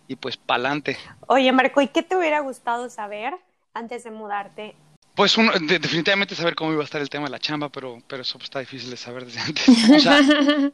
y 0.10 0.18
pues 0.18 0.36
pa'lante. 0.36 0.98
Oye, 1.28 1.50
Marco, 1.54 1.82
¿y 1.82 1.88
qué 1.88 2.04
te 2.04 2.18
hubiera 2.18 2.42
gustado 2.42 2.90
saber 2.90 3.36
antes 3.74 4.04
de 4.04 4.12
mudarte? 4.12 4.76
Pues 5.16 5.38
uno, 5.38 5.54
definitivamente 5.62 6.36
saber 6.36 6.56
cómo 6.56 6.74
iba 6.74 6.82
a 6.82 6.86
estar 6.86 7.00
el 7.00 7.10
tema 7.10 7.26
de 7.26 7.32
la 7.32 7.40
chamba, 7.40 7.70
pero, 7.70 8.00
pero 8.08 8.24
eso 8.24 8.38
pues, 8.38 8.46
está 8.46 8.60
difícil 8.60 8.90
de 8.90 8.98
saber 8.98 9.26
desde 9.26 9.40
antes. 9.40 9.68
O 9.68 10.00
sea, 10.00 10.22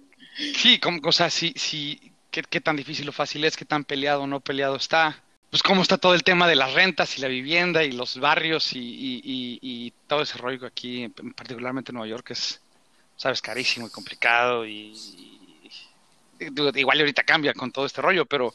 sí, 0.56 0.80
como, 0.80 1.00
o 1.04 1.12
sea, 1.12 1.30
sí, 1.30 1.54
sí, 1.58 2.12
qué, 2.32 2.42
qué, 2.42 2.62
tan 2.62 2.76
difícil 2.76 3.08
o 3.10 3.12
fácil 3.12 3.44
es, 3.44 3.56
qué 3.56 3.66
tan 3.66 3.84
peleado 3.84 4.24
o 4.24 4.28
no 4.28 4.40
peleado 4.40 4.78
está. 4.78 5.22
Pues 5.56 5.64
cómo 5.64 5.84
está 5.84 5.98
todo 5.98 6.14
el 6.14 6.24
tema 6.26 6.50
de 6.50 6.58
las 6.58 6.74
rentas 6.74 7.18
y 7.18 7.22
la 7.22 7.30
vivienda 7.30 7.82
y 7.86 7.94
los 7.94 8.20
barrios 8.20 8.74
y, 8.74 8.78
y, 8.78 9.60
y, 9.62 9.94
todo 10.06 10.24
ese 10.24 10.38
rollo 10.38 10.68
aquí, 10.68 11.08
particularmente 11.34 11.92
en 11.92 11.96
Nueva 11.96 12.10
York, 12.10 12.32
es, 12.32 12.60
sabes, 13.16 13.42
carísimo 13.42 13.88
y 13.88 13.90
complicado 13.90 14.68
y, 14.68 14.94
igual 16.76 17.00
ahorita 17.00 17.24
cambia 17.24 17.54
con 17.54 17.72
todo 17.72 17.86
este 17.86 18.02
rollo, 18.02 18.26
pero, 18.26 18.54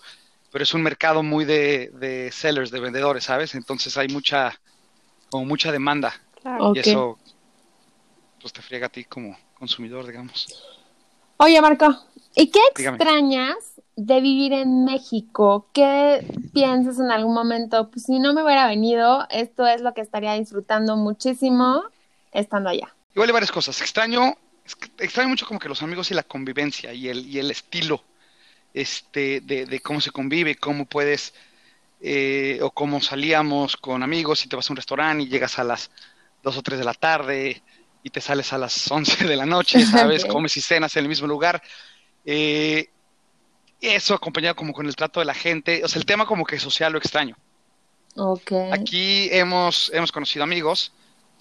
pero 0.53 0.63
es 0.63 0.75
un 0.75 0.83
mercado 0.83 1.23
muy 1.23 1.47
de, 1.47 1.91
de 1.95 2.31
sellers, 2.33 2.71
de 2.71 2.81
vendedores, 2.81 3.25
¿sabes? 3.25 3.55
Entonces 3.55 3.97
hay 3.97 4.09
mucha, 4.09 4.61
como 5.31 5.47
mucha 5.47 5.73
demanda. 5.73 6.13
Y 6.75 6.81
eso, 6.81 7.19
pues 8.43 8.53
te 8.53 8.61
friega 8.61 8.89
a 8.89 8.91
ti 8.91 9.05
como 9.05 9.39
consumidor, 9.55 10.07
digamos. 10.07 10.49
Oye, 11.39 11.63
Marco, 11.63 11.97
¿y 12.35 12.51
qué 12.51 12.61
extrañas 12.77 13.70
de 14.07 14.21
vivir 14.21 14.53
en 14.53 14.85
México? 14.85 15.69
¿Qué 15.73 16.27
piensas 16.53 16.99
en 16.99 17.11
algún 17.11 17.35
momento? 17.35 17.91
Pues 17.91 18.05
si 18.05 18.19
no 18.19 18.33
me 18.35 18.43
hubiera 18.43 18.67
venido, 18.67 19.27
esto 19.31 19.67
es 19.67 19.81
lo 19.81 19.95
que 19.95 20.01
estaría 20.01 20.35
disfrutando 20.35 20.97
muchísimo 20.97 21.83
estando 22.33 22.71
allá. 22.71 22.95
Igual 23.15 23.29
hay 23.29 23.33
varias 23.35 23.53
cosas. 23.53 23.81
Extraño, 23.81 24.37
extraño 24.99 25.29
mucho 25.29 25.47
como 25.47 25.61
que 25.61 25.69
los 25.69 25.83
amigos 25.83 26.11
y 26.11 26.15
la 26.15 26.23
convivencia 26.23 26.93
y 26.93 27.09
el, 27.09 27.27
y 27.27 27.39
el 27.39 27.51
estilo 27.51 28.03
este, 28.73 29.41
de, 29.41 29.67
de 29.67 29.81
cómo 29.81 30.01
se 30.01 30.11
convive, 30.11 30.55
cómo 30.55 30.85
puedes 30.87 31.35
eh, 32.03 32.59
o 32.63 32.71
como 32.71 33.01
salíamos 33.03 33.77
con 33.77 34.03
amigos 34.03 34.45
y 34.45 34.49
te 34.49 34.57
vas 34.57 34.71
a 34.71 34.73
un 34.73 34.79
restaurante 34.79 35.25
y 35.25 35.29
llegas 35.29 35.59
a 35.59 35.65
las 35.65 35.91
2 36.43 36.57
o 36.57 36.63
3 36.63 36.79
de 36.79 36.85
la 36.85 36.95
tarde 36.95 37.63
y 38.03 38.09
te 38.09 38.23
sales 38.23 38.53
a 38.55 38.59
las 38.59 38.91
11 38.91 39.27
de 39.27 39.37
la 39.37 39.45
noche, 39.47 39.81
¿sabes? 39.87 40.25
Comes 40.25 40.57
y 40.57 40.63
cenas 40.63 40.97
en 40.97 41.05
el 41.05 41.09
mismo 41.09 41.27
lugar. 41.27 41.63
Eh, 42.25 42.89
eso 43.81 44.15
acompañado 44.15 44.57
como 44.57 44.73
con 44.73 44.87
el 44.87 44.97
trato 44.97 45.21
de 45.21 45.27
la 45.27 45.35
gente, 45.35 45.83
o 45.85 45.89
sea, 45.89 45.99
el 45.99 46.07
tema 46.07 46.27
como 46.27 46.45
que 46.45 46.59
social 46.59 46.93
lo 46.93 46.99
extraño. 46.99 47.37
Okay. 48.17 48.71
Aquí 48.73 49.29
hemos, 49.33 49.91
hemos 49.95 50.13
conocido 50.13 50.43
amigos, 50.43 50.93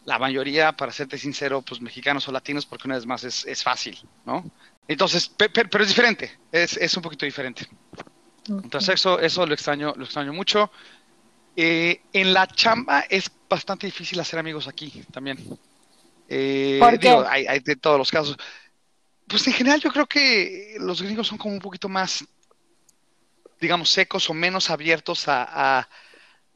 la 0.05 0.19
mayoría, 0.19 0.71
para 0.71 0.91
serte 0.91 1.17
sincero, 1.17 1.61
pues 1.61 1.81
mexicanos 1.81 2.27
o 2.27 2.31
latinos, 2.31 2.65
porque 2.65 2.87
una 2.87 2.95
vez 2.95 3.05
más 3.05 3.23
es, 3.23 3.45
es 3.45 3.63
fácil, 3.63 3.99
¿no? 4.25 4.49
Entonces, 4.87 5.31
pero 5.37 5.83
es 5.83 5.87
diferente, 5.87 6.39
es, 6.51 6.77
es 6.77 6.95
un 6.97 7.03
poquito 7.03 7.25
diferente. 7.25 7.67
Entonces 8.47 8.95
eso, 8.95 9.19
eso 9.19 9.45
lo 9.45 9.53
extraño, 9.53 9.93
lo 9.95 10.05
extraño 10.05 10.33
mucho. 10.33 10.71
Eh, 11.55 12.01
en 12.13 12.33
la 12.33 12.47
chamba 12.47 13.01
es 13.09 13.29
bastante 13.47 13.85
difícil 13.85 14.19
hacer 14.19 14.39
amigos 14.39 14.67
aquí 14.67 15.03
también. 15.11 15.37
Eh, 16.27 16.79
Digo, 16.99 17.25
hay, 17.27 17.45
hay, 17.47 17.59
de 17.59 17.75
todos 17.75 17.97
los 17.97 18.09
casos. 18.09 18.37
Pues 19.29 19.45
en 19.47 19.53
general 19.53 19.79
yo 19.79 19.91
creo 19.91 20.07
que 20.07 20.75
los 20.79 21.01
gringos 21.01 21.27
son 21.27 21.37
como 21.37 21.53
un 21.53 21.61
poquito 21.61 21.87
más, 21.87 22.25
digamos, 23.61 23.89
secos 23.89 24.29
o 24.29 24.33
menos 24.33 24.69
abiertos 24.71 25.27
a, 25.27 25.87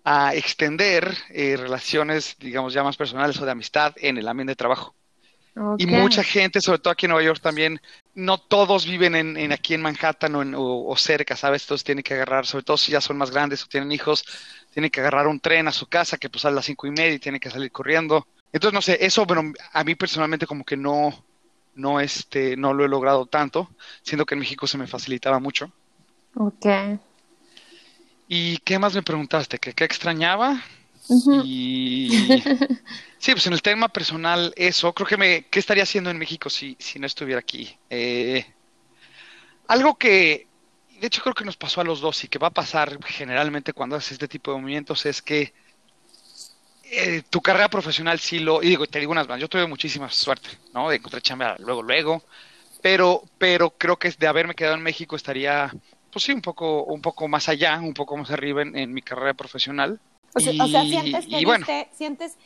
a, 0.03 0.35
extender 0.35 1.15
eh, 1.29 1.55
relaciones, 1.55 2.35
digamos, 2.39 2.73
ya 2.73 2.83
más 2.83 2.97
personales 2.97 3.39
o 3.39 3.45
de 3.45 3.51
amistad 3.51 3.93
en 3.97 4.17
el 4.17 4.27
ambiente 4.27 4.51
de 4.51 4.55
trabajo. 4.55 4.95
Y 5.77 5.85
mucha 5.85 6.23
gente, 6.23 6.61
sobre 6.61 6.79
todo 6.79 6.91
aquí 6.91 7.05
en 7.05 7.11
Nueva 7.11 7.25
York 7.25 7.39
también, 7.39 7.79
no 8.15 8.39
todos 8.39 8.87
viven 8.87 9.15
en, 9.15 9.51
aquí 9.51 9.75
en 9.75 9.83
Manhattan 9.83 10.53
o, 10.55 10.95
cerca, 10.97 11.35
¿sabes? 11.35 11.61
Entonces 11.63 11.85
tienen 11.85 12.03
que 12.03 12.15
agarrar, 12.15 12.47
sobre 12.47 12.63
todo 12.63 12.75
si 12.75 12.91
ya 12.91 12.99
son 12.99 13.17
más 13.19 13.29
grandes 13.29 13.63
o 13.63 13.67
tienen 13.67 13.91
hijos, 13.91 14.25
tienen 14.73 14.89
que 14.89 14.99
agarrar 14.99 15.27
un 15.27 15.39
tren 15.39 15.67
a 15.67 15.71
su 15.71 15.85
casa 15.85 16.17
que 16.17 16.29
pues 16.29 16.43
a 16.45 16.51
las 16.51 16.65
cinco 16.65 16.87
y 16.87 16.91
media 16.91 17.13
y 17.13 17.19
tienen 17.19 17.39
que 17.39 17.51
salir 17.51 17.71
corriendo. 17.71 18.27
Entonces, 18.51 18.73
no 18.73 18.81
sé, 18.81 18.97
eso, 19.05 19.27
bueno, 19.27 19.53
a 19.71 19.83
mí 19.83 19.93
personalmente 19.93 20.47
como 20.47 20.65
que 20.65 20.75
no, 20.75 21.23
no, 21.75 21.99
este, 21.99 22.55
no 22.57 22.73
lo 22.73 22.85
he 22.85 22.89
logrado 22.89 23.25
tanto, 23.25 23.69
siendo 24.01 24.25
que 24.25 24.35
en 24.35 24.39
México 24.39 24.67
se 24.67 24.77
me 24.77 24.87
facilitaba 24.87 25.39
mucho. 25.39 25.71
Ok. 26.35 26.65
¿Y 28.27 28.57
qué 28.59 28.79
más 28.79 28.95
me 28.95 29.03
preguntaste? 29.03 29.59
¿Qué, 29.59 29.73
qué 29.73 29.83
extrañaba? 29.83 30.61
Y 31.43 32.09
sí, 33.17 33.31
pues 33.31 33.47
en 33.47 33.53
el 33.53 33.61
tema 33.61 33.89
personal, 33.89 34.53
eso, 34.55 34.93
creo 34.93 35.07
que 35.07 35.17
me, 35.17 35.45
¿qué 35.47 35.59
estaría 35.59 35.83
haciendo 35.83 36.09
en 36.09 36.17
México 36.17 36.49
si, 36.49 36.75
si 36.79 36.99
no 36.99 37.07
estuviera 37.07 37.39
aquí? 37.39 37.77
Eh, 37.89 38.45
algo 39.67 39.95
que, 39.95 40.47
de 40.99 41.07
hecho 41.07 41.21
creo 41.21 41.35
que 41.35 41.45
nos 41.45 41.57
pasó 41.57 41.81
a 41.81 41.83
los 41.83 41.99
dos 41.99 42.23
y 42.23 42.27
que 42.27 42.39
va 42.39 42.47
a 42.47 42.53
pasar 42.53 43.03
generalmente 43.03 43.73
cuando 43.73 43.95
haces 43.95 44.13
este 44.13 44.27
tipo 44.27 44.51
de 44.51 44.61
movimientos 44.61 45.05
es 45.05 45.21
que 45.21 45.53
eh, 46.95 47.23
tu 47.29 47.41
carrera 47.41 47.69
profesional 47.69 48.19
sí 48.19 48.39
lo, 48.39 48.61
y 48.61 48.69
digo, 48.69 48.85
te 48.87 48.99
digo 48.99 49.11
unas 49.11 49.27
más, 49.27 49.39
yo 49.39 49.49
tuve 49.49 49.67
muchísima 49.67 50.09
suerte, 50.09 50.49
¿no? 50.73 50.89
De 50.89 50.97
encontrar 50.97 51.21
chamba 51.21 51.55
luego, 51.59 51.81
luego, 51.81 52.23
pero, 52.81 53.23
pero 53.37 53.71
creo 53.71 53.97
que 53.97 54.11
de 54.11 54.27
haberme 54.27 54.55
quedado 54.55 54.75
en 54.75 54.83
México 54.83 55.15
estaría, 55.15 55.71
pues 56.11 56.25
sí, 56.25 56.31
un 56.31 56.41
poco, 56.41 56.83
un 56.83 57.01
poco 57.01 57.27
más 57.27 57.49
allá, 57.49 57.79
un 57.79 57.93
poco 57.93 58.17
más 58.17 58.29
arriba 58.31 58.61
en 58.61 58.93
mi 58.93 59.01
carrera 59.01 59.33
profesional. 59.33 59.99
O 60.35 60.39
sea, 60.39 60.51
sientes 60.51 61.25
que 61.27 61.89
sientes 61.93 62.37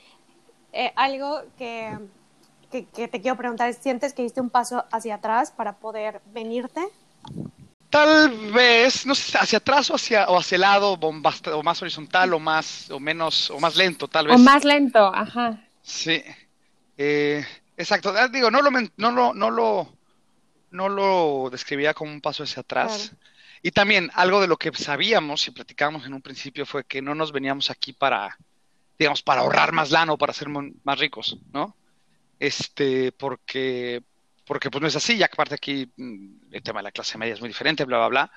eh, 0.74 0.92
algo 0.96 1.42
que, 1.58 1.98
que, 2.72 3.08
te 3.08 3.22
quiero 3.22 3.38
preguntar, 3.38 3.74
¿sientes 3.74 4.14
que 4.14 4.24
diste 4.24 4.42
un 4.42 4.50
paso 4.50 4.84
hacia 4.92 5.16
atrás 5.16 5.52
para 5.52 5.74
poder 5.74 6.22
venirte? 6.34 6.82
Tal 7.90 8.52
vez, 8.52 9.06
no 9.06 9.16
sé, 9.16 9.38
hacia 9.38 9.60
atrás 9.60 9.90
o 9.90 9.96
hacia, 9.96 10.28
o 10.28 10.38
hacia 10.38 10.56
el 10.56 10.62
lado, 10.62 10.94
o 10.94 11.64
más 11.64 11.82
horizontal, 11.82 12.34
o 12.34 12.40
más, 12.40 12.90
o 12.92 13.00
menos, 13.00 13.50
o 13.50 13.60
más 13.60 13.76
lento, 13.76 14.08
tal 14.08 14.28
vez. 14.28 14.36
O 14.36 14.40
más 14.40 14.66
lento, 14.66 15.14
ajá. 15.14 15.64
Sí. 15.82 16.22
Eh, 16.98 17.46
exacto. 17.78 18.14
Ah, 18.16 18.28
digo, 18.28 18.52
no 18.52 18.62
lo, 18.62 18.72
no 18.72 19.12
lo, 19.12 19.34
no 19.34 19.50
lo, 19.50 19.94
no 20.72 20.90
lo 20.90 21.50
describía 21.50 21.94
como 21.94 22.12
un 22.12 22.22
paso 22.22 22.44
hacia 22.44 22.62
atrás. 22.62 23.14
Y 23.62 23.72
también 23.72 24.12
algo 24.14 24.42
de 24.42 24.48
lo 24.48 24.58
que 24.58 24.72
sabíamos 24.74 25.48
y 25.48 25.52
platicábamos 25.52 26.06
en 26.06 26.14
un 26.14 26.22
principio 26.22 26.66
fue 26.66 26.84
que 26.84 27.02
no 27.02 27.16
nos 27.16 27.32
veníamos 27.32 27.70
aquí 27.70 27.94
para, 27.94 28.38
digamos, 29.00 29.22
para 29.22 29.42
ahorrar 29.42 29.72
más 29.72 29.92
lana 29.92 30.14
o 30.14 30.18
para 30.18 30.34
ser 30.34 30.50
más 30.50 31.00
ricos, 31.00 31.38
¿no? 31.54 31.76
Este, 32.40 33.12
porque, 33.14 34.04
porque 34.48 34.72
pues 34.72 34.82
no 34.82 34.88
es 34.88 34.96
así, 34.96 35.18
ya 35.18 35.28
que 35.28 35.34
aparte 35.34 35.56
aquí 35.56 35.92
mm, 35.96 36.54
el 36.54 36.64
tema 36.64 36.80
de 36.80 36.86
la 36.86 36.92
clase 36.92 37.18
media 37.18 37.34
es 37.34 37.40
muy 37.40 37.50
diferente, 37.50 37.84
bla, 37.84 37.98
bla, 37.98 38.08
bla. 38.08 38.32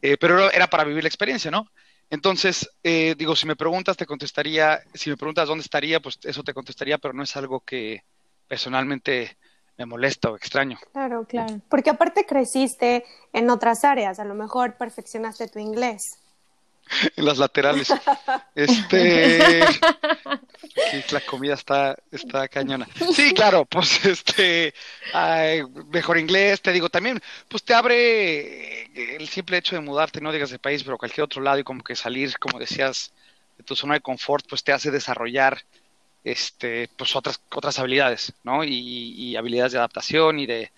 Eh, 0.00 0.16
pero 0.18 0.50
era 0.50 0.66
para 0.66 0.84
vivir 0.84 1.04
la 1.04 1.08
experiencia, 1.08 1.50
¿no? 1.50 1.68
Entonces, 2.10 2.68
eh, 2.82 3.14
digo, 3.16 3.36
si 3.36 3.46
me 3.46 3.56
preguntas, 3.56 3.96
te 3.96 4.06
contestaría, 4.06 4.80
si 4.92 5.10
me 5.10 5.16
preguntas 5.16 5.48
dónde 5.48 5.62
estaría, 5.62 6.00
pues 6.00 6.18
eso 6.24 6.42
te 6.42 6.52
contestaría, 6.52 6.98
pero 6.98 7.14
no 7.14 7.22
es 7.22 7.36
algo 7.36 7.60
que 7.60 8.02
personalmente 8.48 9.36
me 9.78 9.86
molesta 9.86 10.30
o 10.30 10.36
extraño. 10.36 10.78
Claro, 10.92 11.24
claro. 11.26 11.60
Porque 11.68 11.90
aparte 11.90 12.26
creciste 12.26 13.04
en 13.32 13.48
otras 13.48 13.84
áreas, 13.84 14.18
a 14.18 14.24
lo 14.24 14.34
mejor 14.34 14.76
perfeccionaste 14.76 15.48
tu 15.48 15.58
inglés. 15.58 16.21
en 17.16 17.24
las 17.24 17.38
laterales. 17.38 17.92
Este 18.54 19.60
la 21.10 21.20
comida 21.20 21.54
está, 21.54 21.96
está 22.10 22.48
cañona. 22.48 22.88
Sí, 23.14 23.32
claro, 23.34 23.64
pues 23.64 24.04
este 24.04 24.74
mejor 25.90 26.18
inglés, 26.18 26.60
te 26.60 26.72
digo, 26.72 26.88
también, 26.88 27.20
pues 27.48 27.62
te 27.62 27.74
abre 27.74 29.16
el 29.16 29.28
simple 29.28 29.58
hecho 29.58 29.76
de 29.76 29.82
mudarte, 29.82 30.20
no 30.20 30.32
digas 30.32 30.50
de 30.50 30.58
país, 30.58 30.82
pero 30.84 30.98
cualquier 30.98 31.24
otro 31.24 31.42
lado, 31.42 31.58
y 31.58 31.64
como 31.64 31.82
que 31.82 31.96
salir, 31.96 32.38
como 32.38 32.58
decías, 32.58 33.12
de 33.58 33.64
tu 33.64 33.76
zona 33.76 33.94
de 33.94 34.00
confort, 34.00 34.46
pues 34.48 34.64
te 34.64 34.72
hace 34.72 34.90
desarrollar 34.90 35.62
este, 36.24 36.88
pues 36.96 37.16
otras, 37.16 37.40
otras 37.50 37.78
habilidades, 37.78 38.32
¿no? 38.44 38.64
Y, 38.64 39.34
habilidades 39.36 39.72
de 39.72 39.78
adaptación 39.78 40.38
y 40.38 40.46
de, 40.46 40.70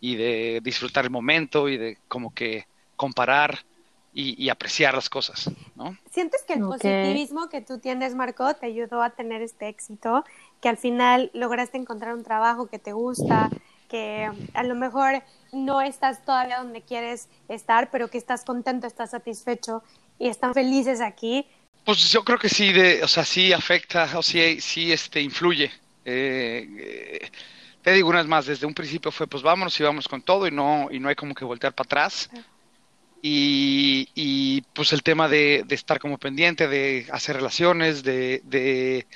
y 0.00 0.16
de 0.16 0.60
disfrutar 0.62 1.04
el 1.04 1.10
momento 1.10 1.68
y 1.68 1.76
de 1.76 1.98
como 2.08 2.34
que 2.34 2.66
comparar 2.96 3.64
y, 4.12 4.48
apreciar 4.48 4.94
las 4.94 5.08
cosas, 5.08 5.50
¿no? 5.76 5.96
¿Sientes 6.10 6.42
que 6.42 6.54
el 6.54 6.60
positivismo 6.60 7.48
que 7.48 7.60
tú 7.60 7.78
tienes, 7.78 8.14
Marco, 8.14 8.52
te 8.54 8.66
ayudó 8.66 9.02
a 9.02 9.10
tener 9.10 9.40
este 9.40 9.68
éxito? 9.68 10.24
Que 10.60 10.68
al 10.68 10.76
final 10.76 11.30
lograste 11.32 11.78
encontrar 11.78 12.14
un 12.14 12.24
trabajo 12.24 12.66
que 12.66 12.78
te 12.78 12.92
gusta, 12.92 13.50
que 13.88 14.28
a 14.54 14.62
lo 14.64 14.74
mejor 14.74 15.22
no 15.52 15.80
estás 15.80 16.24
todavía 16.24 16.58
donde 16.58 16.82
quieres 16.82 17.28
estar, 17.48 17.90
pero 17.90 18.08
que 18.08 18.18
estás 18.18 18.44
contento, 18.44 18.86
estás 18.86 19.10
satisfecho 19.10 19.82
y 20.18 20.28
están 20.28 20.54
felices 20.54 21.00
aquí. 21.00 21.46
Pues 21.84 22.10
yo 22.10 22.24
creo 22.24 22.38
que 22.38 22.48
sí, 22.48 22.72
de, 22.72 23.02
o 23.02 23.08
sea, 23.08 23.24
sí 23.24 23.52
afecta, 23.52 24.18
o 24.18 24.22
sí, 24.22 24.60
sí 24.60 24.92
este, 24.92 25.20
influye. 25.20 25.70
Eh, 26.04 26.68
eh, 26.78 27.30
te 27.82 27.92
digo 27.92 28.08
una 28.08 28.18
vez 28.18 28.26
más, 28.26 28.46
desde 28.46 28.66
un 28.66 28.74
principio 28.74 29.10
fue, 29.10 29.26
pues 29.26 29.42
vámonos 29.42 29.78
y 29.78 29.82
vamos 29.82 30.06
con 30.08 30.20
todo 30.20 30.46
y 30.46 30.50
no, 30.50 30.88
y 30.90 30.98
no 30.98 31.08
hay 31.08 31.14
como 31.14 31.34
que 31.34 31.44
voltear 31.44 31.74
para 31.74 31.86
atrás. 31.86 32.28
Y, 33.22 34.08
y 34.14 34.62
pues 34.72 34.92
el 34.92 35.02
tema 35.02 35.28
de, 35.28 35.64
de, 35.66 35.74
estar 35.74 35.98
como 35.98 36.18
pendiente, 36.18 36.68
de 36.68 37.06
hacer 37.12 37.36
relaciones, 37.36 38.02
de, 38.02 38.40
de 38.44 39.06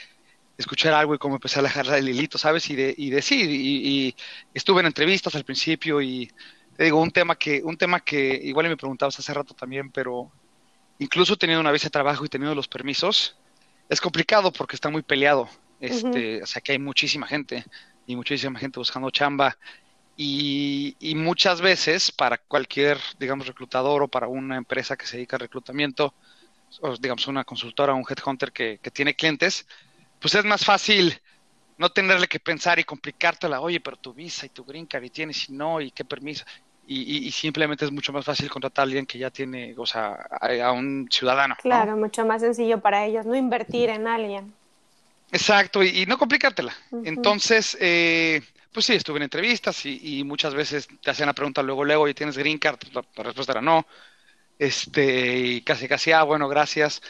escuchar 0.59 0.95
algo 0.95 1.15
y 1.15 1.19
como 1.19 1.37
empezar 1.37 1.61
a 1.65 1.69
dejar 1.69 1.87
el 1.95 2.09
hilito, 2.09 2.39
¿sabes? 2.39 2.69
Y 2.71 2.77
de, 2.77 2.95
y 2.97 3.11
decir, 3.11 3.51
y, 3.51 4.07
y, 4.09 4.17
estuve 4.53 4.81
en 4.81 4.87
entrevistas 4.87 5.35
al 5.35 5.45
principio 5.45 6.01
y 6.03 6.31
te 6.77 6.85
digo, 6.85 7.01
un 7.01 7.11
tema 7.11 7.37
que, 7.37 7.63
un 7.63 7.77
tema 7.77 8.01
que 8.01 8.41
igual 8.43 8.69
me 8.69 8.77
preguntabas 8.77 9.19
hace 9.19 9.33
rato 9.33 9.55
también, 9.55 9.91
pero 9.91 10.31
incluso 10.99 11.37
teniendo 11.37 11.61
una 11.61 11.73
visa 11.73 11.87
de 11.87 11.91
trabajo 11.91 12.25
y 12.25 12.29
teniendo 12.29 12.55
los 12.55 12.69
permisos, 12.69 13.37
es 13.89 14.01
complicado 14.01 14.53
porque 14.53 14.77
está 14.77 14.89
muy 14.91 15.03
peleado 15.03 15.49
Este, 15.81 16.43
O 16.43 16.47
sea 16.47 16.63
que 16.63 16.73
hay 16.73 16.79
muchísima 16.79 17.27
gente 17.27 17.65
y 18.07 18.17
muchísima 18.17 18.59
gente 18.59 18.79
buscando 18.79 19.11
chamba. 19.11 19.57
Y, 20.17 20.97
y, 21.01 21.17
muchas 21.17 21.61
veces 21.61 22.13
para 22.13 22.39
cualquier, 22.39 22.99
digamos, 23.19 23.49
reclutador 23.49 24.03
o 24.03 24.09
para 24.09 24.29
una 24.29 24.57
empresa 24.57 24.97
que 24.97 25.07
se 25.07 25.17
dedica 25.17 25.37
al 25.37 25.41
reclutamiento, 25.41 26.15
o 26.81 26.97
digamos 26.97 27.27
una 27.27 27.43
consultora, 27.43 27.95
un 27.95 28.05
headhunter 28.09 28.53
que, 28.53 28.79
que 28.81 28.91
tiene 28.93 29.15
clientes, 29.15 29.67
pues 30.21 30.35
es 30.37 30.45
más 30.45 30.65
fácil 30.65 31.21
no 31.79 31.91
tenerle 31.91 32.29
que 32.29 32.41
pensar 32.41 32.79
y 32.79 32.85
complicártela, 32.85 33.61
oye, 33.61 33.81
pero 33.81 33.97
tu 33.97 34.13
visa 34.13 34.47
y 34.47 34.51
tu 34.51 34.65
green 34.65 34.87
card 34.87 35.05
y 35.05 35.11
tienes 35.11 35.49
y 35.49 35.53
no, 35.53 35.81
y 35.81 35.91
qué 35.91 36.05
permiso. 36.05 36.45
Y, 36.87 37.27
y, 37.27 37.31
simplemente 37.31 37.87
es 37.87 37.91
mucho 37.91 38.13
más 38.13 38.27
fácil 38.27 38.51
contratar 38.51 38.83
a 38.83 38.85
alguien 38.85 39.07
que 39.07 39.19
ya 39.19 39.31
tiene, 39.31 39.75
o 39.79 39.87
sea, 39.87 40.13
a, 40.13 40.71
un 40.73 41.09
ciudadano. 41.11 41.57
Claro, 41.63 41.97
mucho 41.97 42.27
más 42.27 42.43
sencillo 42.43 42.79
para 42.79 43.07
ellos, 43.07 43.25
no 43.25 43.35
invertir 43.35 43.89
en 43.89 44.07
alguien. 44.07 44.53
Exacto, 45.33 45.83
y, 45.83 46.05
no 46.05 46.19
complicártela. 46.19 46.75
Entonces, 47.05 47.77
eh, 47.81 48.43
pues 48.75 48.87
sí, 48.87 48.95
estuve 48.95 49.19
en 49.19 49.23
entrevistas 49.23 49.87
y, 49.87 50.23
muchas 50.25 50.55
veces 50.55 50.89
te 51.01 51.11
hacían 51.11 51.29
la 51.29 51.33
pregunta 51.33 51.63
luego, 51.63 51.85
luego, 51.85 52.09
¿y 52.09 52.15
tienes 52.15 52.37
green 52.37 52.59
card? 52.59 52.79
La, 52.93 53.23
respuesta 53.23 53.53
era 53.53 53.63
no. 53.63 53.87
Este, 54.59 55.39
y 55.39 55.63
casi, 55.63 55.89
casi, 55.89 56.13
ah, 56.13 56.25
bueno, 56.25 56.49
gracias. 56.49 57.01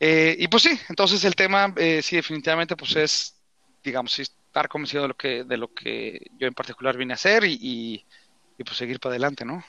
Eh, 0.00 0.36
y 0.38 0.48
pues 0.48 0.64
sí, 0.64 0.78
entonces 0.88 1.24
el 1.24 1.36
tema, 1.36 1.72
eh, 1.76 2.02
sí, 2.02 2.16
definitivamente, 2.16 2.76
pues 2.76 2.96
es, 2.96 3.36
digamos, 3.84 4.18
estar 4.18 4.68
convencido 4.68 5.02
de 5.02 5.08
lo 5.08 5.14
que, 5.14 5.44
de 5.44 5.56
lo 5.56 5.72
que 5.72 6.30
yo 6.38 6.48
en 6.48 6.54
particular 6.54 6.96
vine 6.96 7.12
a 7.12 7.16
hacer 7.16 7.44
y 7.44 8.04
y 8.58 8.64
pues 8.64 8.76
seguir 8.76 9.00
para 9.00 9.12
adelante, 9.12 9.44
¿no? 9.44 9.62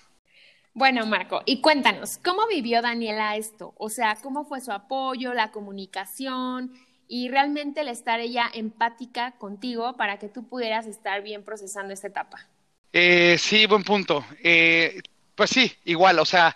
Bueno, 0.74 1.06
Marco, 1.06 1.42
y 1.46 1.60
cuéntanos, 1.60 2.20
¿cómo 2.24 2.48
vivió 2.48 2.82
Daniela 2.82 3.36
esto? 3.36 3.74
O 3.78 3.90
sea, 3.90 4.16
¿cómo 4.22 4.46
fue 4.46 4.62
su 4.62 4.72
apoyo, 4.72 5.34
la 5.34 5.52
comunicación 5.52 6.74
y 7.08 7.30
realmente 7.30 7.82
el 7.82 7.88
estar 7.88 8.20
ella 8.20 8.50
empática 8.54 9.32
contigo 9.38 9.96
para 9.96 10.20
que 10.20 10.28
tú 10.28 10.48
pudieras 10.48 10.86
estar 10.88 11.22
bien 11.22 11.44
procesando 11.44 11.94
esta 11.94 12.08
etapa? 12.08 12.48
Eh, 12.94 13.38
sí, 13.38 13.66
buen 13.66 13.84
punto. 13.84 14.26
Eh, 14.44 15.02
pues 15.36 15.50
sí, 15.50 15.72
igual, 15.86 16.20
o 16.20 16.26
sea, 16.26 16.56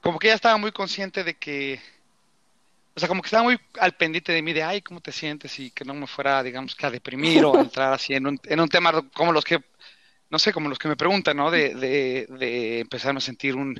como 0.00 0.18
que 0.18 0.28
ella 0.28 0.34
estaba 0.36 0.56
muy 0.56 0.72
consciente 0.72 1.24
de 1.24 1.34
que, 1.34 1.80
o 2.94 3.00
sea, 3.00 3.08
como 3.08 3.22
que 3.22 3.26
estaba 3.26 3.44
muy 3.44 3.58
al 3.80 3.92
pendiente 3.92 4.32
de 4.32 4.42
mí, 4.42 4.52
de, 4.52 4.62
ay, 4.62 4.82
¿cómo 4.82 5.00
te 5.00 5.12
sientes? 5.12 5.58
Y 5.58 5.70
que 5.70 5.84
no 5.84 5.94
me 5.94 6.06
fuera, 6.06 6.42
digamos, 6.42 6.74
que 6.74 6.86
a 6.86 6.90
deprimir 6.90 7.44
o 7.44 7.56
a 7.56 7.60
entrar 7.60 7.92
así 7.92 8.14
en 8.14 8.26
un, 8.26 8.40
en 8.44 8.60
un 8.60 8.68
tema 8.68 9.08
como 9.10 9.32
los 9.32 9.44
que 9.44 9.60
no 10.30 10.38
sé, 10.38 10.52
como 10.52 10.68
los 10.68 10.78
que 10.78 10.88
me 10.88 10.96
preguntan, 10.96 11.36
¿no? 11.36 11.50
De, 11.50 11.74
de, 11.74 12.26
de 12.28 12.80
empezar 12.80 13.16
a 13.16 13.20
sentir 13.20 13.54
un, 13.54 13.74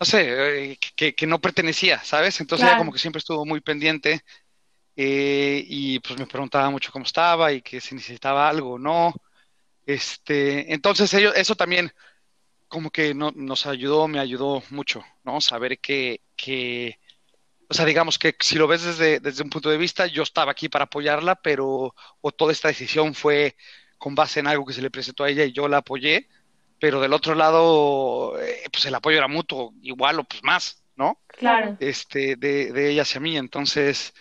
no 0.00 0.06
sé, 0.06 0.72
eh, 0.72 0.78
que, 0.96 1.14
que, 1.14 1.26
no 1.26 1.40
pertenecía, 1.40 2.02
¿sabes? 2.02 2.40
Entonces 2.40 2.66
ella 2.66 2.78
como 2.78 2.92
que 2.92 2.98
siempre 2.98 3.18
estuvo 3.18 3.44
muy 3.44 3.60
pendiente 3.60 4.24
eh, 4.96 5.64
y 5.66 5.98
pues 6.00 6.18
me 6.18 6.26
preguntaba 6.26 6.70
mucho 6.70 6.92
cómo 6.92 7.04
estaba 7.04 7.52
y 7.52 7.62
que 7.62 7.80
si 7.80 7.94
necesitaba 7.94 8.48
algo 8.48 8.74
o 8.74 8.78
no. 8.78 9.12
Este, 9.86 10.72
entonces 10.72 11.12
ello, 11.14 11.34
eso 11.34 11.54
también 11.56 11.92
como 12.68 12.90
que 12.90 13.14
no, 13.14 13.32
nos 13.34 13.66
ayudó, 13.66 14.08
me 14.08 14.18
ayudó 14.18 14.62
mucho, 14.70 15.04
¿no? 15.22 15.40
Saber 15.40 15.78
que, 15.78 16.22
que, 16.36 16.98
o 17.68 17.74
sea, 17.74 17.84
digamos 17.84 18.18
que 18.18 18.34
si 18.40 18.56
lo 18.56 18.66
ves 18.66 18.82
desde, 18.82 19.20
desde 19.20 19.42
un 19.42 19.50
punto 19.50 19.70
de 19.70 19.78
vista, 19.78 20.06
yo 20.06 20.22
estaba 20.22 20.52
aquí 20.52 20.68
para 20.68 20.86
apoyarla, 20.86 21.36
pero, 21.36 21.94
o 22.20 22.32
toda 22.32 22.52
esta 22.52 22.68
decisión 22.68 23.14
fue 23.14 23.56
con 23.98 24.14
base 24.14 24.40
en 24.40 24.48
algo 24.48 24.66
que 24.66 24.72
se 24.72 24.82
le 24.82 24.90
presentó 24.90 25.24
a 25.24 25.30
ella 25.30 25.44
y 25.44 25.52
yo 25.52 25.68
la 25.68 25.78
apoyé, 25.78 26.28
pero 26.80 27.00
del 27.00 27.12
otro 27.12 27.34
lado, 27.34 28.40
eh, 28.40 28.64
pues 28.72 28.84
el 28.86 28.94
apoyo 28.94 29.18
era 29.18 29.28
mutuo, 29.28 29.72
igual 29.82 30.18
o 30.18 30.24
pues 30.24 30.42
más, 30.42 30.82
¿no? 30.96 31.20
Claro. 31.28 31.76
Este, 31.80 32.36
de, 32.36 32.72
de 32.72 32.90
ella 32.90 33.02
hacia 33.02 33.20
mí, 33.20 33.36
entonces, 33.36 34.14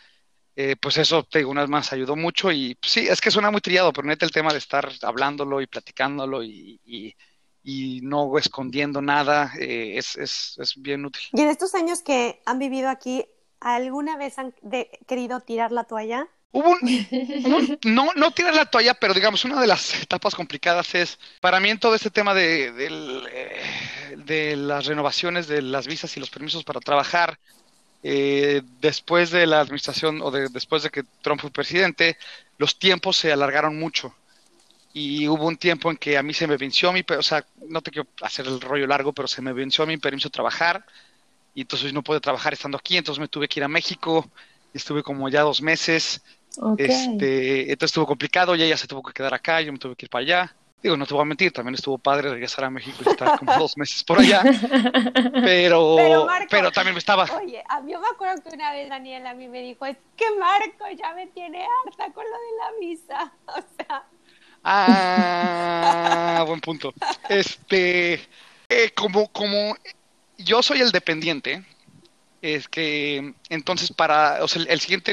eh, 0.55 0.75
pues 0.79 0.97
eso, 0.97 1.23
te 1.23 1.39
digo, 1.39 1.51
una 1.51 1.61
vez 1.61 1.69
más 1.69 1.91
ayudó 1.93 2.15
mucho 2.15 2.51
y 2.51 2.75
pues, 2.75 2.91
sí, 2.91 3.07
es 3.07 3.21
que 3.21 3.31
suena 3.31 3.49
muy 3.49 3.61
trillado, 3.61 3.91
pero 3.91 4.07
neta 4.07 4.25
el 4.25 4.31
tema 4.31 4.51
de 4.51 4.59
estar 4.59 4.89
hablándolo 5.01 5.61
y 5.61 5.67
platicándolo 5.67 6.43
y, 6.43 6.79
y, 6.85 8.01
no 8.03 8.37
escondiendo 8.37 9.01
nada 9.01 9.53
eh, 9.57 9.97
es, 9.97 10.15
es, 10.17 10.57
es, 10.59 10.75
bien 10.75 11.05
útil. 11.05 11.23
Y 11.31 11.41
en 11.41 11.47
estos 11.47 11.73
años 11.75 12.01
que 12.01 12.41
han 12.45 12.59
vivido 12.59 12.89
aquí, 12.89 13.25
¿alguna 13.61 14.17
vez 14.17 14.37
han 14.37 14.53
querido 15.07 15.39
tirar 15.39 15.71
la 15.71 15.85
toalla? 15.85 16.27
Hubo 16.53 16.69
un, 16.69 17.79
no, 17.85 18.13
no 18.15 18.29
tirar 18.29 18.53
la 18.53 18.67
toalla, 18.67 18.93
pero 18.93 19.15
digamos, 19.15 19.43
una 19.43 19.59
de 19.59 19.65
las 19.65 19.95
etapas 20.03 20.35
complicadas 20.35 20.93
es, 20.93 21.17
para 21.41 21.59
mí 21.59 21.71
en 21.71 21.79
todo 21.79 21.95
este 21.95 22.11
tema 22.11 22.35
de, 22.35 22.71
eh, 22.77 24.15
de, 24.17 24.55
las 24.55 24.85
renovaciones 24.85 25.47
de 25.47 25.63
las 25.63 25.87
visas 25.87 26.15
y 26.15 26.19
los 26.19 26.29
permisos 26.29 26.63
para 26.63 26.79
trabajar, 26.79 27.39
eh, 28.03 28.61
después 28.81 29.31
de 29.31 29.47
la 29.47 29.61
administración 29.61 30.21
o 30.21 30.29
de, 30.29 30.49
después 30.49 30.83
de 30.83 30.89
que 30.89 31.03
Trump 31.21 31.41
fue 31.41 31.51
presidente, 31.51 32.17
los 32.57 32.77
tiempos 32.77 33.17
se 33.17 33.31
alargaron 33.31 33.79
mucho. 33.79 34.13
Y 34.93 35.27
hubo 35.27 35.47
un 35.47 35.57
tiempo 35.57 35.89
en 35.89 35.97
que 35.97 36.17
a 36.17 36.23
mí 36.23 36.33
se 36.33 36.45
me 36.45 36.57
venció 36.57 36.93
mi, 36.93 37.03
o 37.17 37.23
sea, 37.23 37.43
no 37.67 37.81
te 37.81 37.89
quiero 37.89 38.07
hacer 38.21 38.45
el 38.45 38.61
rollo 38.61 38.85
largo, 38.85 39.11
pero 39.11 39.27
se 39.27 39.41
me 39.41 39.51
venció 39.51 39.87
mi 39.87 39.97
permiso 39.97 40.29
de 40.29 40.33
trabajar 40.33 40.85
y 41.55 41.61
entonces 41.61 41.93
no 41.93 42.03
pude 42.03 42.19
trabajar 42.19 42.53
estando 42.53 42.77
aquí, 42.77 42.97
entonces 42.97 43.19
me 43.19 43.27
tuve 43.27 43.47
que 43.47 43.59
ir 43.59 43.63
a 43.63 43.67
México, 43.67 44.29
estuve 44.73 45.01
como 45.01 45.29
ya 45.29 45.41
dos 45.41 45.61
meses 45.61 46.21
este, 46.77 47.61
entonces 47.71 47.91
estuvo 47.91 48.05
complicado, 48.05 48.55
y 48.55 48.63
ella 48.63 48.77
se 48.77 48.87
tuvo 48.87 49.03
que 49.03 49.13
quedar 49.13 49.33
acá, 49.33 49.61
yo 49.61 49.71
me 49.71 49.79
tuve 49.79 49.95
que 49.95 50.05
ir 50.05 50.09
para 50.09 50.23
allá. 50.23 50.55
Digo, 50.83 50.97
no 50.97 51.05
te 51.05 51.13
voy 51.13 51.21
a 51.21 51.25
mentir, 51.25 51.53
también 51.53 51.75
estuvo 51.75 51.97
padre 51.97 52.29
regresar 52.29 52.65
a 52.65 52.69
México 52.69 52.97
y 53.05 53.09
estar 53.09 53.39
como 53.39 53.53
dos 53.57 53.77
meses 53.77 54.03
por 54.03 54.19
allá. 54.19 54.43
Pero, 55.33 56.27
pero, 56.49 56.71
también 56.71 56.93
me 56.93 56.99
estaba. 56.99 57.23
Oye, 57.41 57.63
a 57.69 57.79
mí 57.79 57.93
me 57.93 58.07
acuerdo 58.07 58.43
que 58.43 58.55
una 58.55 58.71
vez 58.73 58.89
Daniela 58.89 59.29
a 59.29 59.33
mí 59.33 59.47
me 59.47 59.61
dijo: 59.61 59.85
Es 59.85 59.97
que 60.17 60.25
Marco 60.37 60.85
ya 60.97 61.13
me 61.13 61.27
tiene 61.27 61.65
harta 61.65 62.11
con 62.11 62.25
lo 62.25 62.31
de 62.31 62.57
la 62.59 62.79
visa. 62.79 63.33
O 63.47 63.61
sea. 63.77 64.03
Ah, 64.63 66.43
buen 66.47 66.59
punto. 66.59 66.93
Este, 67.29 68.13
eh, 68.67 68.91
como, 68.93 69.29
como 69.29 69.75
yo 70.37 70.61
soy 70.61 70.81
el 70.81 70.91
dependiente, 70.91 71.63
es 72.41 72.67
que 72.67 73.33
entonces 73.49 73.91
para, 73.91 74.43
o 74.43 74.47
sea, 74.49 74.63
el, 74.63 74.79
siguiente 74.81 75.11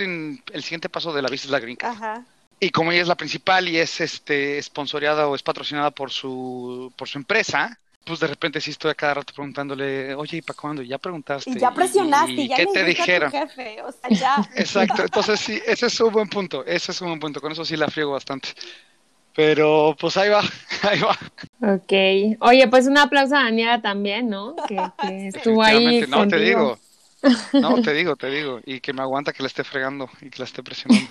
el 0.52 0.62
siguiente 0.62 0.88
paso 0.88 1.12
de 1.12 1.22
la 1.22 1.28
visa 1.28 1.46
es 1.46 1.50
la 1.50 1.60
Green 1.60 1.76
Card. 1.76 2.24
Y 2.60 2.70
como 2.70 2.92
ella 2.92 3.00
es 3.02 3.08
la 3.08 3.16
principal 3.16 3.68
y 3.68 3.78
es 3.78 4.00
este 4.00 4.62
sponsoreada 4.62 5.26
o 5.26 5.34
es 5.34 5.42
patrocinada 5.42 5.90
por 5.90 6.10
su 6.10 6.92
por 6.94 7.08
su 7.08 7.16
empresa, 7.16 7.78
pues 8.04 8.20
de 8.20 8.26
repente 8.26 8.60
sí 8.60 8.70
estoy 8.70 8.90
a 8.90 8.94
cada 8.94 9.14
rato 9.14 9.32
preguntándole, 9.32 10.14
oye, 10.14 10.38
¿y 10.38 10.42
para 10.42 10.58
cuándo? 10.58 10.82
Ya 10.82 10.98
preguntaste. 10.98 11.50
Y 11.50 11.58
ya 11.58 11.72
presionaste, 11.72 12.32
y, 12.32 12.48
ya 12.48 12.56
¿qué 12.56 12.66
te 12.66 12.84
dijeron? 12.84 13.30
jefe, 13.30 13.80
o 13.82 13.92
sea, 13.92 14.10
ya. 14.10 14.50
Exacto, 14.56 15.02
entonces 15.02 15.40
sí, 15.40 15.60
ese 15.66 15.86
es 15.86 16.00
un 16.00 16.12
buen 16.12 16.28
punto, 16.28 16.64
ese 16.66 16.92
es 16.92 17.00
un 17.00 17.08
buen 17.08 17.20
punto, 17.20 17.40
con 17.40 17.52
eso 17.52 17.64
sí 17.64 17.76
la 17.76 17.88
friego 17.88 18.12
bastante. 18.12 18.50
Pero 19.34 19.96
pues 19.98 20.16
ahí 20.16 20.28
va, 20.28 20.42
ahí 20.82 21.00
va. 21.00 21.16
Ok. 21.74 22.40
Oye, 22.40 22.68
pues 22.68 22.86
un 22.86 22.98
aplauso 22.98 23.36
a 23.36 23.44
Daniela 23.44 23.80
también, 23.80 24.28
¿no? 24.28 24.56
Que, 24.66 24.76
que 25.00 25.28
estuvo 25.34 25.62
ahí. 25.62 26.04
No, 26.08 26.26
te 26.26 26.38
digo. 26.38 26.78
No, 27.52 27.80
te 27.80 27.92
digo, 27.92 28.16
te 28.16 28.28
digo. 28.28 28.60
Y 28.66 28.80
que 28.80 28.92
me 28.92 29.02
aguanta 29.02 29.32
que 29.32 29.42
la 29.42 29.46
esté 29.46 29.62
fregando 29.62 30.10
y 30.20 30.30
que 30.30 30.38
la 30.38 30.44
esté 30.46 30.62
presionando. 30.62 31.06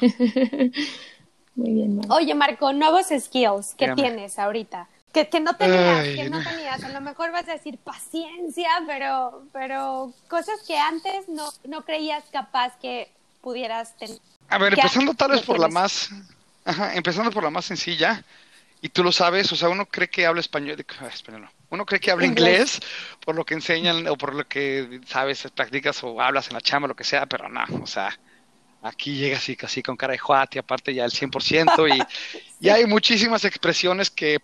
Muy 1.59 1.73
bien, 1.73 1.99
Oye, 2.09 2.33
Marco, 2.35 2.71
nuevos 2.71 3.07
skills. 3.07 3.75
¿Qué 3.77 3.91
tienes 3.93 4.39
ahorita? 4.39 4.87
Que, 5.11 5.27
que 5.27 5.41
no 5.41 5.57
tenías, 5.57 6.05
que 6.05 6.29
no 6.29 6.41
tenías. 6.41 6.81
A 6.83 6.89
lo 6.89 7.01
mejor 7.01 7.33
vas 7.33 7.49
a 7.49 7.53
decir 7.53 7.77
paciencia, 7.79 8.69
pero, 8.87 9.43
pero 9.51 10.13
cosas 10.29 10.61
que 10.65 10.77
antes 10.77 11.27
no, 11.27 11.49
no 11.65 11.83
creías 11.83 12.23
capaz 12.31 12.77
que 12.79 13.11
pudieras 13.41 13.97
tener. 13.97 14.19
A 14.47 14.57
ver, 14.57 14.73
empezando 14.73 15.13
tal 15.13 15.31
vez 15.31 15.41
por 15.41 15.59
la 15.59 15.67
más, 15.67 16.11
ajá, 16.63 16.95
empezando 16.95 17.29
por 17.29 17.43
la 17.43 17.49
más 17.49 17.65
sencilla, 17.65 18.23
y 18.81 18.87
tú 18.87 19.03
lo 19.03 19.11
sabes, 19.11 19.51
o 19.51 19.57
sea, 19.57 19.67
uno 19.67 19.85
cree 19.85 20.09
que 20.09 20.25
habla 20.25 20.39
español, 20.39 20.79
español 21.11 21.41
no, 21.41 21.51
uno 21.71 21.85
cree 21.85 21.99
que 21.99 22.11
habla 22.11 22.25
inglés. 22.25 22.79
por 23.25 23.35
lo 23.35 23.43
que 23.43 23.55
enseñan 23.55 24.07
o 24.07 24.15
por 24.15 24.33
lo 24.33 24.47
que 24.47 25.01
sabes, 25.05 25.45
practicas 25.53 26.01
o 26.03 26.21
hablas 26.21 26.47
en 26.47 26.53
la 26.53 26.61
chamba, 26.61 26.87
lo 26.87 26.95
que 26.95 27.03
sea, 27.03 27.25
pero 27.25 27.49
no, 27.49 27.63
o 27.81 27.87
sea, 27.87 28.17
aquí 28.81 29.15
llegas 29.15 29.39
así 29.39 29.55
casi 29.55 29.83
con 29.83 29.97
cara 29.97 30.13
de 30.13 30.19
juate, 30.19 30.59
aparte 30.59 30.93
ya 30.93 31.05
el 31.05 31.11
100% 31.11 31.95
y, 31.95 32.65
y 32.65 32.69
hay 32.69 32.85
muchísimas 32.85 33.43
expresiones 33.45 34.09
que, 34.09 34.39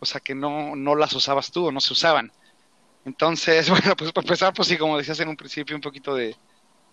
o 0.00 0.06
sea, 0.06 0.20
que 0.20 0.34
no, 0.34 0.74
no 0.74 0.94
las 0.94 1.12
usabas 1.12 1.50
tú 1.50 1.66
o 1.66 1.72
no 1.72 1.80
se 1.80 1.92
usaban. 1.92 2.32
Entonces, 3.04 3.70
bueno, 3.70 3.96
pues 3.96 4.12
para 4.12 4.24
empezar, 4.24 4.52
pues 4.52 4.68
sí, 4.68 4.76
como 4.76 4.98
decías 4.98 5.20
en 5.20 5.28
un 5.28 5.36
principio, 5.36 5.76
un 5.76 5.82
poquito 5.82 6.14
de, 6.14 6.36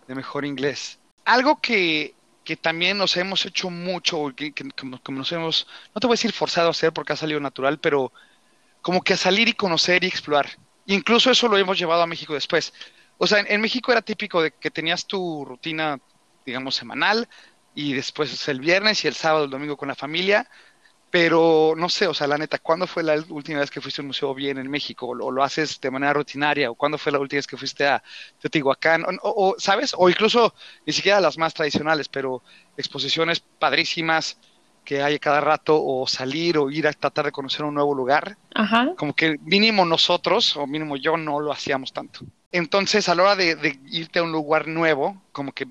de 0.08 0.16
mejor 0.16 0.46
inglés. 0.46 1.00
Algo 1.26 1.60
que, 1.60 2.16
que 2.44 2.56
también 2.58 2.98
nos 2.98 3.18
hemos 3.18 3.46
hecho 3.46 3.70
mucho, 3.70 4.32
que, 4.36 4.52
que, 4.54 4.64
nos 5.12 5.32
hemos, 5.32 5.68
no 5.94 6.00
te 6.00 6.08
voy 6.08 6.14
a 6.14 6.18
decir 6.18 6.34
forzado 6.34 6.68
a 6.68 6.72
hacer 6.72 6.92
porque 6.94 7.14
ha 7.14 7.18
salido 7.18 7.40
natural, 7.40 7.80
pero 7.80 8.12
como 8.82 9.02
que 9.02 9.14
a 9.14 9.18
salir 9.18 9.48
y 9.48 9.54
conocer 9.54 10.04
y 10.04 10.08
explorar. 10.08 10.50
Incluso 10.86 11.32
eso 11.32 11.48
lo 11.48 11.58
hemos 11.58 11.80
llevado 11.80 12.02
a 12.02 12.08
México 12.08 12.34
después. 12.34 12.74
O 13.18 13.28
sea, 13.28 13.40
en, 13.40 13.62
México 13.62 13.92
era 13.92 14.02
típico 14.02 14.42
de 14.42 14.52
que 14.52 14.70
tenías 14.70 15.08
tu 15.08 15.46
rutina, 15.46 16.00
digamos, 16.46 16.76
semanal 16.76 17.28
y 17.76 17.94
después 17.94 18.48
el 18.48 18.60
viernes 18.60 19.04
y 19.04 19.08
el 19.08 19.16
sábado, 19.16 19.46
el 19.46 19.52
domingo 19.52 19.78
con 19.78 19.88
la 19.88 19.96
familia. 19.96 20.48
Pero 21.10 21.76
no 21.78 21.90
sé, 21.90 22.08
o 22.08 22.14
sea, 22.16 22.26
la 22.26 22.40
neta, 22.40 22.58
¿cuándo 22.58 22.88
fue 22.88 23.04
la 23.04 23.14
última 23.30 23.60
vez 23.60 23.70
que 23.70 23.80
fuiste 23.80 24.02
a 24.02 24.04
un 24.04 24.08
museo 24.08 24.34
bien 24.34 24.58
en 24.58 24.68
México? 24.68 25.06
¿O 25.06 25.30
lo 25.30 25.44
haces 25.44 25.80
de 25.80 25.92
manera 25.92 26.12
rutinaria? 26.12 26.72
¿O 26.72 26.76
cuándo 26.76 26.98
fue 26.98 27.12
la 27.12 27.20
última 27.20 27.38
vez 27.38 27.46
que 27.46 27.56
fuiste 27.56 27.86
a 27.86 28.02
Teotihuacán? 28.42 29.06
O, 29.22 29.54
¿Sabes? 29.60 29.94
O 29.96 30.10
incluso 30.10 30.56
ni 30.88 30.92
siquiera 30.92 31.22
las 31.22 31.38
más 31.38 31.54
tradicionales, 31.54 32.10
pero 32.10 32.42
exposiciones 32.78 33.42
padrísimas 33.42 34.40
que 34.84 35.04
hay 35.04 35.20
cada 35.20 35.40
rato, 35.40 35.80
o 35.80 36.08
salir 36.08 36.58
o 36.58 36.72
ir 36.72 36.88
a 36.88 36.94
tratar 36.94 37.26
de 37.26 37.32
conocer 37.32 37.64
un 37.64 37.76
nuevo 37.76 37.94
lugar. 37.94 38.36
Ajá. 38.56 38.94
Como 38.98 39.14
que 39.14 39.38
mínimo 39.44 39.86
nosotros, 39.86 40.58
o 40.58 40.66
mínimo 40.66 40.98
yo, 40.98 41.16
no 41.16 41.40
lo 41.40 41.52
hacíamos 41.52 41.94
tanto. 41.94 42.22
Entonces, 42.52 43.08
a 43.08 43.14
la 43.14 43.22
hora 43.22 43.36
de 43.36 43.80
irte 43.86 44.18
a 44.18 44.24
un 44.24 44.32
lugar 44.32 44.68
nuevo, 44.68 45.22
como 45.32 45.52
que 45.52 45.68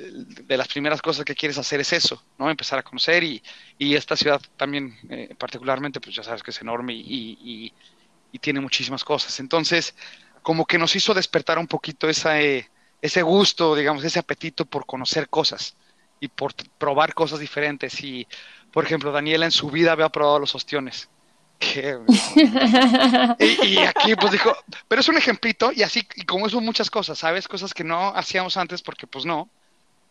de 0.00 0.56
las 0.56 0.68
primeras 0.68 1.02
cosas 1.02 1.24
que 1.24 1.34
quieres 1.34 1.58
hacer 1.58 1.80
es 1.80 1.92
eso, 1.92 2.22
¿no? 2.38 2.50
Empezar 2.50 2.78
a 2.78 2.82
conocer 2.82 3.22
y, 3.24 3.42
y 3.78 3.94
esta 3.94 4.16
ciudad 4.16 4.40
también 4.56 4.96
eh, 5.08 5.34
particularmente, 5.38 6.00
pues 6.00 6.16
ya 6.16 6.22
sabes 6.22 6.42
que 6.42 6.50
es 6.50 6.60
enorme 6.60 6.94
y, 6.94 7.72
y, 8.32 8.38
tiene 8.38 8.60
muchísimas 8.60 9.04
cosas. 9.04 9.38
Entonces, 9.40 9.94
como 10.42 10.64
que 10.64 10.78
nos 10.78 10.94
hizo 10.96 11.12
despertar 11.12 11.58
un 11.58 11.66
poquito 11.66 12.08
esa, 12.08 12.40
eh, 12.40 12.70
ese 13.02 13.22
gusto, 13.22 13.74
digamos, 13.74 14.04
ese 14.04 14.18
apetito 14.18 14.64
por 14.64 14.86
conocer 14.86 15.28
cosas 15.28 15.76
y 16.20 16.28
por 16.28 16.54
probar 16.78 17.12
cosas 17.12 17.40
diferentes. 17.40 18.02
Y, 18.02 18.26
por 18.72 18.84
ejemplo, 18.84 19.12
Daniela 19.12 19.44
en 19.44 19.50
su 19.50 19.68
vida 19.68 19.92
había 19.92 20.08
probado 20.08 20.38
los 20.38 20.54
ostiones. 20.54 21.08
y, 23.38 23.66
y, 23.66 23.78
aquí 23.78 24.14
pues 24.16 24.32
dijo, 24.32 24.56
pero 24.88 25.00
es 25.00 25.08
un 25.08 25.18
ejemplito 25.18 25.72
y 25.74 25.82
así, 25.82 26.06
y 26.14 26.22
como 26.22 26.46
eso 26.46 26.60
muchas 26.60 26.88
cosas, 26.90 27.18
¿sabes? 27.18 27.48
Cosas 27.48 27.74
que 27.74 27.84
no 27.84 28.14
hacíamos 28.14 28.56
antes 28.56 28.80
porque 28.80 29.06
pues 29.06 29.26
no, 29.26 29.50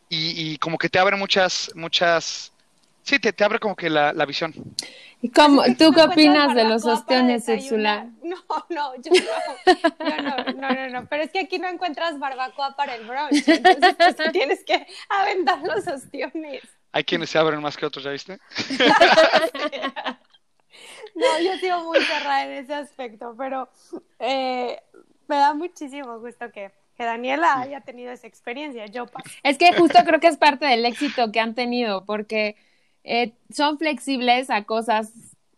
y, 0.10 0.58
como 0.58 0.78
que 0.78 0.90
te 0.90 0.98
abre 0.98 1.16
muchas, 1.16 1.72
muchas, 1.76 2.52
sí, 3.04 3.20
te, 3.20 3.32
te 3.32 3.44
abre 3.44 3.60
como 3.60 3.76
que 3.76 3.90
la, 3.90 4.12
la 4.12 4.26
visión. 4.26 4.54
¿Y 5.22 5.30
cómo, 5.30 5.64
tú 5.78 5.92
qué 5.92 6.02
opinas 6.02 6.56
de 6.56 6.64
los 6.64 6.86
ostiones, 6.86 7.48
Úrsula? 7.48 8.08
No, 8.24 8.38
no, 8.70 8.96
yo 8.96 9.12
no, 9.12 9.74
no, 10.22 10.38
no, 10.54 10.70
no, 10.70 10.90
no, 10.90 11.08
pero 11.08 11.24
es 11.24 11.32
que 11.32 11.40
aquí 11.40 11.60
no 11.60 11.68
encuentras 11.68 12.18
barbacoa 12.18 12.76
para 12.76 12.96
el 12.96 13.06
brunch, 13.06 13.48
entonces 13.48 13.96
pues, 14.16 14.32
tienes 14.32 14.64
que 14.64 14.88
aventar 15.10 15.60
los 15.62 15.86
ostiones. 15.88 16.64
Hay 16.92 17.04
quienes 17.04 17.30
se 17.30 17.38
abren 17.38 17.62
más 17.62 17.78
que 17.78 17.86
otros, 17.86 18.04
¿ya 18.04 18.12
viste? 18.12 18.40
no, 21.16 21.40
yo 21.44 21.58
sigo 21.58 21.84
muy 21.84 22.00
cerrada 22.00 22.46
en 22.46 22.52
ese 22.64 22.74
aspecto, 22.74 23.36
pero 23.38 23.70
eh, 24.20 24.82
me 25.28 25.36
da 25.36 25.54
muchísimo 25.54 26.20
gusto 26.20 26.52
que 26.52 26.72
que 27.00 27.06
Daniela 27.06 27.62
haya 27.62 27.80
tenido 27.80 28.12
esa 28.12 28.28
experiencia. 28.28 28.86
Yo 28.88 29.06
Es 29.44 29.58
que 29.58 29.72
justo 29.72 30.00
creo 30.06 30.20
que 30.20 30.28
es 30.28 30.36
parte 30.36 30.66
del 30.66 30.86
éxito 30.86 31.32
que 31.32 31.40
han 31.40 31.56
tenido, 31.56 32.04
porque 32.04 32.58
eh, 33.06 33.32
son 33.50 33.78
flexibles 33.78 34.50
a 34.50 34.66
cosas 34.66 35.14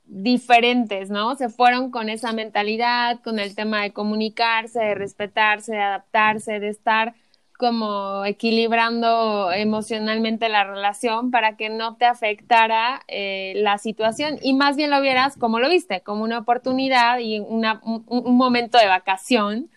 diferentes, 0.06 1.10
¿no? 1.10 1.34
Se 1.36 1.50
fueron 1.50 1.90
con 1.90 2.10
esa 2.10 2.32
mentalidad, 2.32 3.22
con 3.24 3.40
el 3.40 3.56
tema 3.56 3.82
de 3.82 3.92
comunicarse, 3.92 4.82
de 4.82 4.94
respetarse, 4.94 5.72
de 5.72 5.82
adaptarse, 5.82 6.60
de 6.60 6.70
estar 6.70 7.16
como 7.58 8.24
equilibrando 8.24 9.52
emocionalmente 9.52 10.48
la 10.48 10.64
relación 10.64 11.32
para 11.32 11.58
que 11.58 11.70
no 11.70 11.96
te 11.96 12.06
afectara 12.06 13.02
eh, 13.08 13.54
la 13.56 13.80
situación 13.80 14.38
y 14.44 14.54
más 14.54 14.76
bien 14.76 14.92
lo 14.92 15.02
vieras 15.02 15.38
como 15.38 15.60
lo 15.60 15.70
viste, 15.70 16.02
como 16.02 16.24
una 16.24 16.38
oportunidad 16.38 17.18
y 17.18 17.40
una, 17.40 17.82
un 17.84 18.38
momento 18.38 18.78
de 18.78 18.88
vacación 18.88 19.72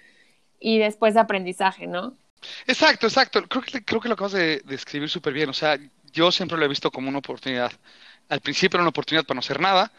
y 0.65 0.79
después 0.79 1.13
de 1.13 1.21
aprendizaje, 1.21 1.87
¿no? 1.87 2.17
Exacto, 2.67 3.07
exacto. 3.07 3.47
Creo 3.47 3.63
que, 3.63 3.85
creo 3.85 4.01
que 4.01 4.09
lo 4.09 4.15
acabas 4.15 4.33
de 4.33 4.63
describir 4.65 5.11
súper 5.11 5.35
bien. 5.35 5.51
O 5.51 5.53
sea, 5.53 5.79
yo 6.11 6.33
siempre 6.33 6.57
lo 6.57 6.65
he 6.65 6.69
visto 6.69 6.91
como 6.91 7.11
una 7.11 7.19
oportunidad. 7.19 7.71
Al 8.31 8.41
principio 8.41 8.79
era 8.79 8.83
una 8.83 8.89
oportunidad 8.89 9.27
para 9.27 9.35
no 9.35 9.41
hacer 9.41 9.61
nada. 9.61 9.93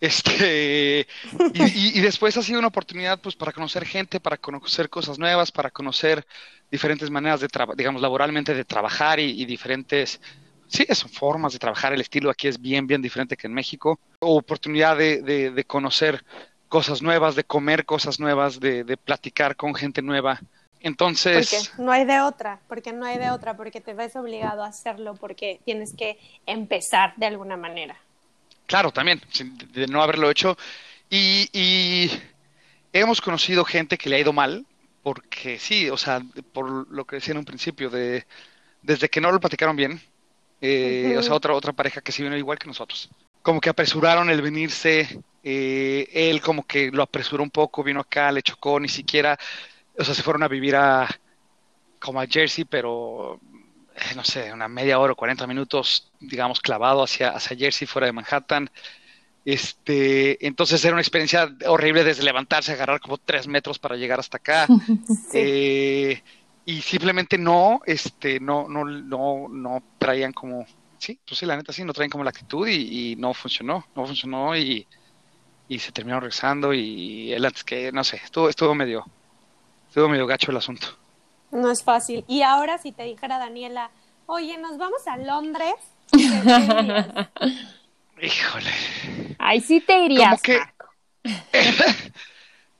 Este, 0.00 1.06
y, 1.54 2.00
después 2.00 2.36
ha 2.36 2.42
sido 2.42 2.58
una 2.58 2.66
oportunidad 2.66 3.20
pues 3.20 3.36
para 3.36 3.52
conocer 3.52 3.84
gente, 3.84 4.18
para 4.18 4.36
conocer 4.38 4.90
cosas 4.90 5.20
nuevas, 5.20 5.52
para 5.52 5.70
conocer 5.70 6.26
diferentes 6.68 7.10
maneras 7.10 7.40
de 7.40 7.48
digamos, 7.76 8.02
laboralmente 8.02 8.54
de 8.54 8.64
trabajar 8.64 9.20
y, 9.20 9.44
diferentes, 9.44 10.20
sí, 10.66 10.84
son 10.90 11.10
formas 11.10 11.52
de 11.52 11.60
trabajar. 11.60 11.92
El 11.92 12.00
estilo 12.00 12.28
aquí 12.28 12.48
es 12.48 12.60
bien, 12.60 12.88
bien 12.88 13.02
diferente 13.02 13.36
que 13.36 13.46
en 13.46 13.54
México. 13.54 14.00
Oportunidad 14.18 14.96
de, 14.96 15.22
de, 15.22 15.52
de 15.52 15.64
conocer 15.64 16.24
cosas 16.68 17.02
nuevas, 17.02 17.34
de 17.34 17.44
comer 17.44 17.84
cosas 17.84 18.20
nuevas, 18.20 18.60
de, 18.60 18.84
de 18.84 18.96
platicar 18.96 19.56
con 19.56 19.74
gente 19.74 20.02
nueva. 20.02 20.40
Entonces... 20.80 21.50
Porque 21.50 21.82
no 21.82 21.92
hay 21.92 22.04
de 22.04 22.20
otra, 22.20 22.60
porque 22.68 22.92
no 22.92 23.04
hay 23.04 23.18
de 23.18 23.30
otra, 23.30 23.56
porque 23.56 23.80
te 23.80 23.94
ves 23.94 24.14
obligado 24.16 24.62
a 24.62 24.68
hacerlo, 24.68 25.14
porque 25.14 25.60
tienes 25.64 25.94
que 25.96 26.18
empezar 26.46 27.14
de 27.16 27.26
alguna 27.26 27.56
manera. 27.56 27.96
Claro, 28.66 28.92
también, 28.92 29.20
de 29.72 29.86
no 29.86 30.02
haberlo 30.02 30.30
hecho. 30.30 30.56
Y, 31.10 31.48
y 31.52 32.10
hemos 32.92 33.20
conocido 33.20 33.64
gente 33.64 33.96
que 33.96 34.10
le 34.10 34.16
ha 34.16 34.20
ido 34.20 34.32
mal, 34.32 34.66
porque 35.02 35.58
sí, 35.58 35.88
o 35.88 35.96
sea, 35.96 36.22
por 36.52 36.90
lo 36.90 37.04
que 37.06 37.16
decía 37.16 37.32
en 37.32 37.38
un 37.38 37.44
principio, 37.44 37.88
de 37.88 38.26
desde 38.82 39.08
que 39.08 39.20
no 39.20 39.32
lo 39.32 39.40
platicaron 39.40 39.74
bien, 39.74 40.00
eh, 40.60 41.14
o 41.18 41.22
sea, 41.22 41.34
otra, 41.34 41.54
otra 41.54 41.72
pareja 41.72 42.00
que 42.00 42.12
sí 42.12 42.22
vino 42.22 42.36
igual 42.36 42.58
que 42.58 42.66
nosotros. 42.66 43.08
Como 43.42 43.60
que 43.60 43.70
apresuraron 43.70 44.30
el 44.30 44.42
venirse, 44.42 45.20
eh, 45.42 46.08
él 46.12 46.40
como 46.40 46.66
que 46.66 46.90
lo 46.90 47.02
apresuró 47.02 47.42
un 47.42 47.50
poco, 47.50 47.82
vino 47.82 48.00
acá, 48.00 48.30
le 48.32 48.42
chocó, 48.42 48.78
ni 48.78 48.88
siquiera, 48.88 49.38
o 49.96 50.04
sea, 50.04 50.14
se 50.14 50.22
fueron 50.22 50.42
a 50.42 50.48
vivir 50.48 50.76
a 50.76 51.08
como 51.98 52.20
a 52.20 52.26
Jersey, 52.26 52.64
pero 52.64 53.40
eh, 53.94 54.14
no 54.14 54.24
sé, 54.24 54.52
una 54.52 54.68
media 54.68 54.98
hora 54.98 55.12
o 55.12 55.16
40 55.16 55.46
minutos, 55.46 56.10
digamos, 56.20 56.60
clavado 56.60 57.02
hacia, 57.02 57.30
hacia 57.30 57.56
Jersey, 57.56 57.86
fuera 57.86 58.06
de 58.06 58.12
Manhattan. 58.12 58.70
Este, 59.44 60.46
entonces 60.46 60.84
era 60.84 60.94
una 60.94 61.00
experiencia 61.00 61.50
horrible 61.66 62.04
desde 62.04 62.22
levantarse, 62.22 62.72
agarrar 62.72 63.00
como 63.00 63.18
tres 63.18 63.48
metros 63.48 63.78
para 63.78 63.96
llegar 63.96 64.20
hasta 64.20 64.36
acá. 64.36 64.66
Eh, 65.34 66.22
y 66.64 66.82
simplemente 66.82 67.38
no, 67.38 67.80
este, 67.86 68.40
no, 68.40 68.68
no, 68.68 68.84
no, 68.84 69.48
no 69.48 69.82
traían 69.98 70.32
como, 70.32 70.66
sí, 70.98 71.18
pues 71.26 71.38
sí, 71.38 71.46
la 71.46 71.56
neta 71.56 71.72
sí, 71.72 71.84
no 71.84 71.92
traían 71.92 72.10
como 72.10 72.24
la 72.24 72.30
actitud 72.30 72.66
y, 72.66 73.12
y 73.12 73.16
no 73.16 73.34
funcionó, 73.34 73.86
no 73.94 74.06
funcionó 74.06 74.56
y, 74.56 74.86
y 75.68 75.78
se 75.78 75.92
terminó 75.92 76.20
regresando 76.20 76.72
y 76.72 77.32
él 77.32 77.44
antes 77.44 77.64
que, 77.64 77.92
no 77.92 78.04
sé, 78.04 78.16
estuvo, 78.16 78.48
estuvo 78.48 78.74
medio, 78.74 79.04
estuvo 79.88 80.08
medio 80.08 80.26
gacho 80.26 80.50
el 80.50 80.56
asunto. 80.56 80.88
No 81.50 81.70
es 81.70 81.82
fácil. 81.82 82.24
Y 82.28 82.42
ahora 82.42 82.78
si 82.78 82.92
te 82.92 83.04
dijera 83.04 83.38
Daniela, 83.38 83.90
oye, 84.26 84.58
nos 84.58 84.76
vamos 84.76 85.06
a 85.06 85.16
Londres, 85.16 85.74
Híjole. 88.20 88.72
Ahí 89.38 89.60
sí 89.60 89.80
te 89.80 90.04
irías. 90.04 90.40
Que... 90.42 90.60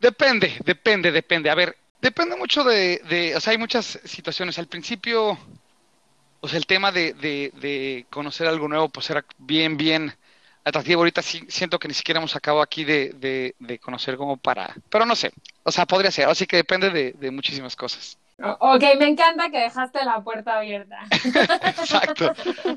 depende, 0.01 0.57
depende, 0.65 1.13
depende. 1.13 1.51
A 1.51 1.55
ver, 1.55 1.77
depende 2.01 2.37
mucho 2.37 2.65
de, 2.65 3.03
de, 3.09 3.37
o 3.37 3.41
sea, 3.41 3.53
hay 3.53 3.59
muchas 3.59 4.01
situaciones. 4.05 4.59
Al 4.59 4.67
principio, 4.67 5.39
o 6.41 6.49
sea, 6.49 6.59
el 6.59 6.67
tema 6.67 6.93
de, 6.93 7.15
de, 7.15 7.53
de 7.61 8.07
conocer 8.11 8.47
algo 8.47 8.69
nuevo, 8.69 8.89
pues 8.89 9.11
era 9.11 9.25
bien, 9.39 9.77
bien 9.77 10.15
atractivo. 10.65 11.01
Ahorita 11.01 11.23
sí 11.23 11.45
siento 11.49 11.79
que 11.79 11.89
ni 11.89 11.95
siquiera 11.95 12.19
hemos 12.19 12.37
acabado 12.37 12.63
aquí 12.63 12.85
de, 12.85 13.55
de, 13.59 13.79
conocer 13.79 14.17
como 14.17 14.37
para... 14.37 14.75
Pero 14.89 15.05
no 15.07 15.17
sé, 15.17 15.33
o 15.65 15.73
sea, 15.73 15.87
podría 15.87 16.11
ser, 16.11 16.29
así 16.29 16.47
que 16.47 16.57
depende 16.57 16.91
de, 16.91 17.31
muchísimas 17.31 17.75
cosas. 17.75 18.19
Ok, 18.39 18.83
me 18.99 19.09
encanta 19.09 19.51
que 19.51 19.59
dejaste 19.59 20.05
la 20.05 20.23
puerta 20.23 20.59
abierta. 20.59 21.01
Exacto. 21.11 22.33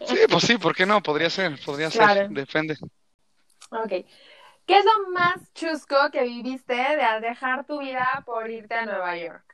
Sí, 0.07 0.17
pues 0.27 0.43
sí, 0.43 0.57
¿por 0.57 0.75
qué 0.75 0.87
no? 0.87 1.03
Podría 1.03 1.29
ser, 1.29 1.59
podría 1.63 1.91
ser, 1.91 2.29
depende. 2.29 2.77
Ok. 3.69 4.05
¿Qué 4.65 4.77
es 4.77 4.85
lo 4.85 5.09
más 5.11 5.53
chusco 5.53 5.95
que 6.11 6.23
viviste 6.23 6.73
de 6.73 7.19
dejar 7.21 7.65
tu 7.65 7.79
vida 7.79 8.23
por 8.25 8.49
irte 8.49 8.73
a 8.73 8.85
Nueva 8.85 9.15
York? 9.17 9.50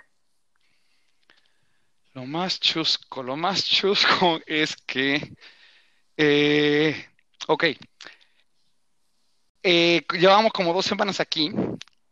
Lo 2.17 2.25
más 2.25 2.59
chusco, 2.59 3.21
lo 3.21 3.37
más 3.37 3.63
chusco 3.63 4.39
es 4.47 4.75
que, 4.87 5.35
eh, 6.17 7.05
ok, 7.45 7.65
eh, 9.61 10.01
llevábamos 10.13 10.51
como 10.51 10.73
dos 10.73 10.83
semanas 10.83 11.19
aquí 11.19 11.51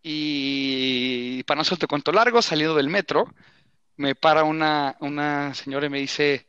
y 0.03 1.41
para 1.45 1.55
no 1.55 1.61
hacerte 1.63 1.87
cuento 1.87 2.11
largo, 2.11 2.39
saliendo 2.43 2.75
del 2.75 2.87
metro, 2.87 3.33
me 3.97 4.13
para 4.13 4.43
una, 4.43 4.95
una 4.99 5.55
señora 5.55 5.87
y 5.87 5.89
me 5.89 6.01
dice, 6.01 6.45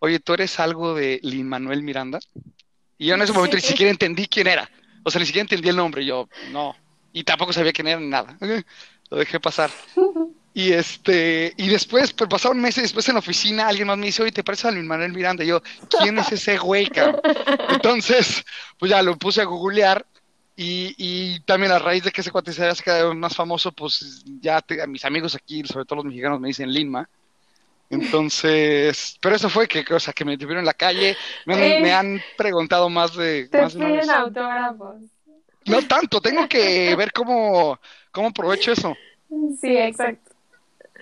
oye, 0.00 0.18
¿tú 0.18 0.34
eres 0.34 0.58
algo 0.58 0.92
de 0.92 1.20
Lin 1.22 1.48
Manuel 1.48 1.84
Miranda? 1.84 2.18
Y 2.98 3.06
yo 3.06 3.14
en 3.14 3.22
ese 3.22 3.32
momento 3.32 3.54
ni 3.54 3.62
siquiera 3.62 3.92
entendí 3.92 4.26
quién 4.26 4.48
era. 4.48 4.68
O 5.04 5.10
sea, 5.12 5.20
ni 5.20 5.26
siquiera 5.26 5.44
entendí 5.44 5.68
el 5.68 5.76
nombre. 5.76 6.04
yo, 6.04 6.28
no. 6.50 6.74
Y 7.12 7.22
tampoco 7.22 7.52
sabía 7.52 7.72
quién 7.72 7.86
era 7.86 8.00
ni 8.00 8.08
nada. 8.08 8.36
Lo 9.08 9.18
dejé 9.18 9.38
pasar. 9.38 9.70
Y 10.54 10.72
este, 10.72 11.52
y 11.56 11.68
después, 11.68 12.12
pues 12.12 12.28
pasaron 12.28 12.60
meses 12.60 12.82
después 12.82 13.06
en 13.08 13.14
la 13.14 13.20
oficina, 13.20 13.68
alguien 13.68 13.86
más 13.86 13.98
me 13.98 14.06
dice, 14.06 14.22
oye, 14.22 14.32
¿te 14.32 14.42
parece 14.42 14.66
a 14.66 14.70
Luis 14.70 14.84
Manuel 14.84 15.12
Miranda? 15.12 15.44
Y 15.44 15.48
yo, 15.48 15.62
¿quién 16.00 16.18
es 16.18 16.32
ese 16.32 16.58
güey, 16.58 16.88
cabrón? 16.88 17.20
Entonces, 17.70 18.44
pues 18.78 18.90
ya 18.90 19.02
lo 19.02 19.16
puse 19.16 19.40
a 19.42 19.44
googlear 19.44 20.04
y, 20.56 20.94
y, 20.98 21.40
también 21.40 21.70
a 21.70 21.78
raíz 21.78 22.02
de 22.02 22.10
que 22.10 22.22
ese 22.22 22.32
cuate 22.32 22.52
se 22.52 22.68
cada 22.84 23.04
vez 23.04 23.14
más 23.16 23.36
famoso, 23.36 23.70
pues 23.70 24.24
ya 24.40 24.56
a 24.82 24.86
mis 24.88 25.04
amigos 25.04 25.36
aquí, 25.36 25.62
sobre 25.64 25.84
todo 25.84 25.96
los 25.96 26.06
mexicanos, 26.06 26.40
me 26.40 26.48
dicen 26.48 26.72
Linma. 26.72 27.08
Entonces, 27.90 29.16
pero 29.20 29.36
eso 29.36 29.48
fue 29.48 29.68
que, 29.68 29.84
o 29.94 30.00
sea, 30.00 30.12
que 30.12 30.24
me 30.24 30.36
tuvieron 30.36 30.60
en 30.60 30.66
la 30.66 30.74
calle, 30.74 31.16
me, 31.46 31.54
han- 31.54 31.62
Eh. 31.62 31.80
me 31.80 31.92
han 31.92 32.22
preguntado 32.36 32.88
más 32.88 33.14
de, 33.14 33.48
Te 33.48 33.62
más 33.62 33.74
de 33.74 34.00
autógrafos. 34.10 34.96
No 35.66 35.82
tanto, 35.86 36.20
tengo 36.20 36.48
que 36.48 36.94
ver 36.96 37.12
cómo, 37.12 37.78
cómo 38.10 38.28
aprovecho 38.28 38.72
eso. 38.72 38.96
Sí, 39.60 39.76
exacto. 39.76 40.27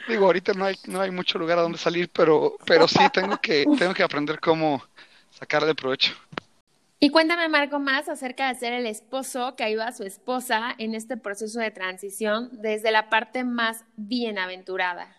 Digo, 0.05 0.27
ahorita 0.27 0.53
no 0.55 0.65
hay, 0.65 0.77
no 0.87 1.01
hay 1.01 1.11
mucho 1.11 1.39
lugar 1.39 1.59
a 1.59 1.63
donde 1.63 1.79
salir, 1.79 2.11
pero, 2.13 2.57
pero 2.65 2.87
sí 2.89 3.11
tengo 3.11 3.39
que, 3.39 3.69
tengo 3.75 3.95
que 3.95 4.03
aprender 4.05 4.41
cómo 4.41 4.83
sacarle 5.31 5.75
provecho. 5.75 6.13
Y 7.01 7.09
cuéntame, 7.11 7.49
Marco, 7.49 7.79
más 7.79 8.09
acerca 8.09 8.49
de 8.49 8.55
ser 8.59 8.73
el 8.75 8.87
esposo 8.87 9.55
que 9.57 9.65
ayuda 9.65 9.89
a 9.89 9.93
su 9.93 10.03
esposa 10.05 10.75
en 10.79 10.95
este 10.95 11.17
proceso 11.17 11.59
de 11.61 11.71
transición 11.71 12.51
desde 12.53 12.91
la 12.91 13.09
parte 13.11 13.45
más 13.45 13.85
bienaventurada. 13.97 15.17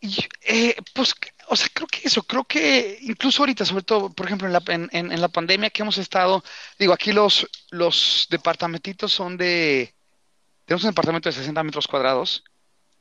Y, 0.00 0.16
eh, 0.42 0.76
pues, 0.94 1.14
o 1.48 1.56
sea, 1.56 1.68
creo 1.74 1.88
que 1.88 2.00
eso, 2.06 2.22
creo 2.22 2.44
que 2.44 2.98
incluso 3.02 3.42
ahorita, 3.42 3.64
sobre 3.64 3.82
todo, 3.82 4.10
por 4.10 4.26
ejemplo, 4.26 4.46
en 4.46 4.52
la, 4.52 4.62
en, 4.68 4.88
en- 4.92 5.10
en 5.12 5.20
la 5.20 5.28
pandemia 5.28 5.70
que 5.70 5.82
hemos 5.82 5.98
estado, 5.98 6.44
digo, 6.78 6.92
aquí 6.92 7.12
los, 7.12 7.48
los 7.70 8.26
departamentitos 8.30 9.12
son 9.12 9.36
de, 9.36 9.92
tenemos 10.66 10.84
un 10.84 10.90
departamento 10.90 11.28
de 11.30 11.34
60 11.34 11.64
metros 11.64 11.88
cuadrados, 11.88 12.44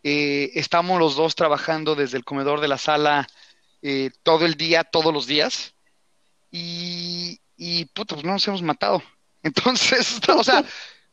eh, 0.03 0.51
estamos 0.55 0.99
los 0.99 1.15
dos 1.15 1.35
trabajando 1.35 1.95
desde 1.95 2.17
el 2.17 2.23
comedor 2.25 2.61
de 2.61 2.67
la 2.67 2.77
sala 2.77 3.27
eh, 3.81 4.11
todo 4.23 4.45
el 4.45 4.55
día, 4.55 4.83
todos 4.83 5.13
los 5.13 5.27
días, 5.27 5.75
y, 6.51 7.39
y 7.55 7.85
puta, 7.85 8.15
pues 8.15 8.25
no 8.25 8.33
nos 8.33 8.47
hemos 8.47 8.61
matado. 8.61 9.01
Entonces, 9.43 10.19
o 10.29 10.43
sea, 10.43 10.63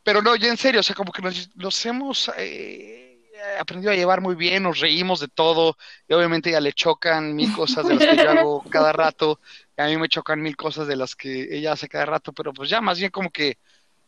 pero 0.03 0.23
no, 0.23 0.37
ya 0.37 0.49
en 0.49 0.57
serio, 0.57 0.81
o 0.81 0.83
sea, 0.83 0.95
como 0.95 1.13
que 1.13 1.23
nos, 1.23 1.55
nos 1.57 1.87
hemos 1.87 2.31
eh, 2.37 3.31
aprendido 3.59 3.93
a 3.93 3.97
llevar 3.97 4.21
muy 4.21 4.35
bien, 4.35 4.63
nos 4.63 4.81
reímos 4.81 5.21
de 5.21 5.29
todo, 5.29 5.77
y 6.09 6.15
obviamente 6.15 6.51
ya 6.51 6.61
le 6.61 6.73
chocan 6.73 7.35
mil 7.35 7.53
cosas 7.53 7.87
de 7.87 7.95
las 7.95 8.07
que 8.07 8.17
yo 8.17 8.31
hago 8.31 8.65
cada 8.71 8.93
rato, 8.93 9.41
y 9.77 9.83
a 9.83 9.87
mí 9.87 9.97
me 9.97 10.09
chocan 10.09 10.41
mil 10.41 10.57
cosas 10.57 10.87
de 10.87 10.97
las 10.97 11.15
que 11.15 11.57
ella 11.57 11.73
hace 11.73 11.89
cada 11.89 12.07
rato, 12.07 12.33
pero 12.33 12.53
pues 12.53 12.71
ya 12.71 12.81
más 12.81 12.99
bien 12.99 13.11
como 13.11 13.31
que 13.31 13.59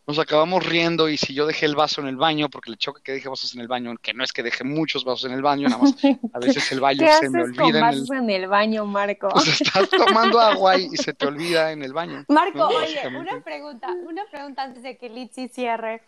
nos 0.06 0.18
acabamos 0.18 0.64
riendo 0.64 1.08
y 1.08 1.16
si 1.16 1.34
yo 1.34 1.46
dejé 1.46 1.66
el 1.66 1.74
vaso 1.74 2.00
en 2.00 2.06
el 2.06 2.16
baño, 2.16 2.48
porque 2.48 2.70
le 2.70 2.76
choca 2.76 3.00
que 3.02 3.12
deje 3.12 3.28
vasos 3.28 3.54
en 3.54 3.60
el 3.60 3.68
baño, 3.68 3.94
que 4.00 4.14
no 4.14 4.22
es 4.22 4.32
que 4.32 4.42
deje 4.42 4.62
muchos 4.64 5.04
vasos 5.04 5.24
en 5.24 5.32
el 5.32 5.42
baño, 5.42 5.68
nada 5.68 5.82
más 5.82 5.94
a 6.32 6.38
veces 6.38 6.70
el 6.72 6.80
baño 6.80 7.00
¿Qué 7.06 7.12
se 7.12 7.28
me 7.30 7.40
haces 7.42 7.56
con 7.56 7.66
olvida 7.66 7.78
en 7.80 7.94
el, 7.94 8.12
en 8.12 8.30
el 8.30 8.48
baño, 8.48 8.84
Marco? 8.86 9.28
pues 9.32 9.60
estás 9.60 9.90
tomando 9.90 10.40
agua 10.40 10.76
y, 10.78 10.84
y 10.92 10.96
se 10.96 11.12
te 11.12 11.26
olvida 11.26 11.72
en 11.72 11.82
el 11.82 11.92
baño. 11.92 12.24
Marco, 12.28 12.58
¿no? 12.58 12.68
oye, 12.68 13.06
una 13.08 13.40
pregunta, 13.42 13.88
una 14.08 14.24
pregunta 14.30 14.62
antes 14.62 14.82
de 14.82 14.96
que 14.96 15.08
Litsi 15.08 15.48
cierre. 15.48 16.02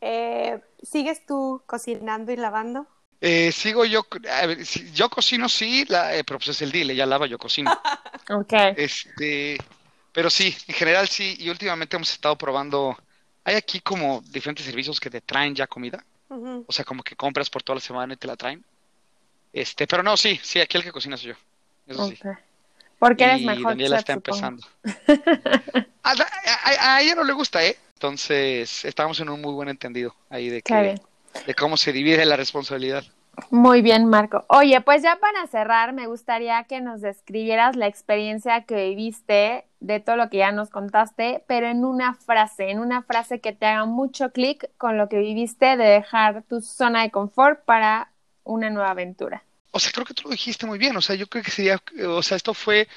Eh, 0.00 0.60
¿Sigues 0.82 1.26
tú 1.26 1.60
cocinando 1.66 2.30
y 2.32 2.36
lavando? 2.36 2.86
Eh, 3.20 3.52
sigo 3.52 3.84
yo, 3.84 4.06
a 4.30 4.46
ver, 4.46 4.64
si- 4.64 4.90
yo 4.92 5.08
cocino 5.08 5.48
sí, 5.48 5.84
la- 5.88 6.14
eh, 6.16 6.24
pero 6.24 6.38
pues 6.38 6.48
es 6.48 6.62
el 6.62 6.70
dile, 6.72 6.94
ya 6.94 7.06
lava, 7.06 7.26
yo 7.26 7.38
cocino. 7.38 7.70
Ok. 8.30 8.52
Este, 8.76 9.58
pero 10.12 10.30
sí, 10.30 10.56
en 10.68 10.74
general 10.74 11.08
sí, 11.08 11.36
y 11.38 11.50
últimamente 11.50 11.96
hemos 11.96 12.10
estado 12.10 12.36
probando, 12.38 12.96
hay 13.44 13.56
aquí 13.56 13.80
como 13.80 14.22
diferentes 14.30 14.64
servicios 14.66 14.98
que 15.00 15.10
te 15.10 15.20
traen 15.20 15.54
ya 15.54 15.66
comida, 15.66 16.04
o 16.66 16.72
sea, 16.72 16.84
como 16.84 17.02
que 17.02 17.14
compras 17.16 17.50
por 17.50 17.62
toda 17.62 17.76
la 17.76 17.80
semana 17.80 18.14
y 18.14 18.16
te 18.16 18.26
la 18.26 18.36
traen. 18.36 18.64
Este, 19.52 19.86
pero 19.86 20.02
no, 20.02 20.16
sí, 20.16 20.38
sí, 20.42 20.60
aquí 20.60 20.76
el 20.76 20.82
que 20.82 20.90
cocina 20.92 21.16
soy 21.16 21.28
yo, 21.30 21.34
eso 21.86 22.08
sí. 22.08 22.18
Porque 22.98 23.24
eres 23.24 23.42
Y 23.42 23.46
mejor 23.46 23.68
Daniela 23.68 23.96
chef, 23.96 24.00
está 24.00 24.12
empezando. 24.14 24.66
A, 26.06 26.10
a- 26.12 26.96
a 26.96 27.00
ella 27.02 27.14
no 27.14 27.24
le 27.24 27.32
gusta, 27.32 27.64
¿eh? 27.64 27.78
Entonces, 27.94 28.84
estamos 28.84 29.18
en 29.20 29.30
un 29.30 29.40
muy 29.40 29.54
buen 29.54 29.70
entendido 29.70 30.14
ahí 30.28 30.50
de 30.50 30.60
que, 30.60 31.00
de 31.46 31.54
cómo 31.54 31.76
se 31.78 31.92
divide 31.92 32.24
la 32.26 32.36
responsabilidad. 32.36 33.04
Muy 33.50 33.80
bien, 33.82 34.04
Marco. 34.06 34.44
Oye, 34.48 34.80
pues 34.82 35.02
ya 35.02 35.16
para 35.16 35.46
cerrar, 35.46 35.92
me 35.94 36.06
gustaría 36.06 36.64
que 36.64 36.80
nos 36.82 37.00
describieras 37.00 37.74
la 37.76 37.86
experiencia 37.86 38.64
que 38.64 38.88
viviste 38.90 39.64
de 39.86 40.00
todo 40.00 40.16
lo 40.16 40.30
que 40.30 40.38
ya 40.38 40.52
nos 40.52 40.70
contaste, 40.70 41.44
pero 41.46 41.66
en 41.66 41.84
una 41.84 42.14
frase, 42.14 42.70
en 42.70 42.78
una 42.78 43.02
frase 43.02 43.40
que 43.40 43.52
te 43.52 43.66
haga 43.66 43.84
mucho 43.84 44.32
clic 44.32 44.70
con 44.78 44.96
lo 44.98 45.08
que 45.08 45.18
viviste 45.18 45.76
de 45.76 45.84
dejar 45.84 46.42
tu 46.44 46.60
zona 46.60 47.02
de 47.02 47.10
confort 47.10 47.64
para 47.64 48.10
una 48.44 48.70
nueva 48.70 48.90
aventura. 48.90 49.42
O 49.72 49.80
sea, 49.80 49.92
creo 49.92 50.06
que 50.06 50.14
tú 50.14 50.22
lo 50.24 50.30
dijiste 50.30 50.66
muy 50.66 50.78
bien. 50.78 50.96
O 50.96 51.02
sea, 51.02 51.16
yo 51.16 51.26
creo 51.26 51.42
que 51.44 51.50
sería, 51.50 51.80
o 52.06 52.22
sea, 52.22 52.36
esto 52.36 52.54
fue 52.54 52.88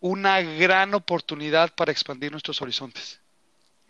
una 0.00 0.40
gran 0.40 0.94
oportunidad 0.94 1.74
para 1.74 1.92
expandir 1.92 2.30
nuestros 2.32 2.60
horizontes 2.62 3.20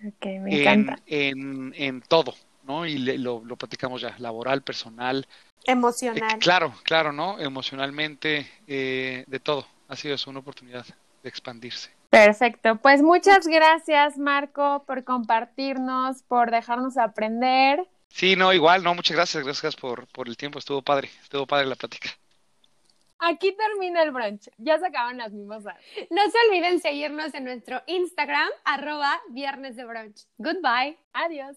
Ok, 0.07 0.25
me 0.41 0.57
en, 0.57 0.61
encanta. 0.61 0.99
en, 1.07 1.75
en 1.77 2.01
todo, 2.03 2.35
¿no? 2.65 2.87
Y 2.87 2.99
le- 2.99 3.19
lo, 3.19 3.43
lo 3.45 3.57
platicamos 3.57 4.01
ya, 4.01 4.17
laboral, 4.19 4.63
personal. 4.63 5.27
Eh, 5.67 5.73
Emocional. 5.73 6.39
claro, 6.41 6.75
claro, 6.85 7.13
¿no? 7.13 7.39
Emocionalmente, 7.39 8.51
eh, 8.67 9.25
de 9.27 9.41
todo. 9.41 9.67
Ha 9.89 9.97
sido 9.97 10.15
eso, 10.15 10.31
una 10.31 10.41
oportunidad 10.41 10.87
de 11.23 11.29
expandirse. 11.29 11.91
Perfecto. 12.11 12.77
Pues 12.77 13.03
muchas 13.03 13.47
gracias, 13.47 14.19
Marco, 14.19 14.85
por 14.87 15.05
compartirnos, 15.05 16.23
por 16.25 16.51
dejarnos 16.51 16.99
aprender. 16.99 17.87
Sí, 18.09 18.35
no, 18.35 18.53
igual, 18.53 18.83
no, 18.83 18.95
muchas 18.95 19.17
gracias, 19.17 19.45
gracias 19.45 19.77
por, 19.77 20.09
por 20.09 20.29
el 20.29 20.37
tiempo, 20.37 20.59
estuvo 20.59 20.83
padre, 20.83 21.09
estuvo 21.23 21.47
padre 21.47 21.67
la 21.67 21.77
plática. 21.77 22.11
Aquí 23.21 23.53
termina 23.53 24.03
el 24.03 24.13
brunch. 24.13 24.49
Ya 24.57 24.79
se 24.79 24.87
acaban 24.87 25.19
las 25.19 25.33
mimosas. 25.33 25.77
No 26.09 26.23
se 26.31 26.39
olviden 26.49 26.81
seguirnos 26.81 27.35
en 27.35 27.45
nuestro 27.45 27.83
Instagram, 27.87 28.49
arroba 28.65 29.21
viernes 29.29 29.77
de 29.77 29.85
brunch. 29.85 30.27
Goodbye. 30.39 30.99
Adiós. 31.13 31.57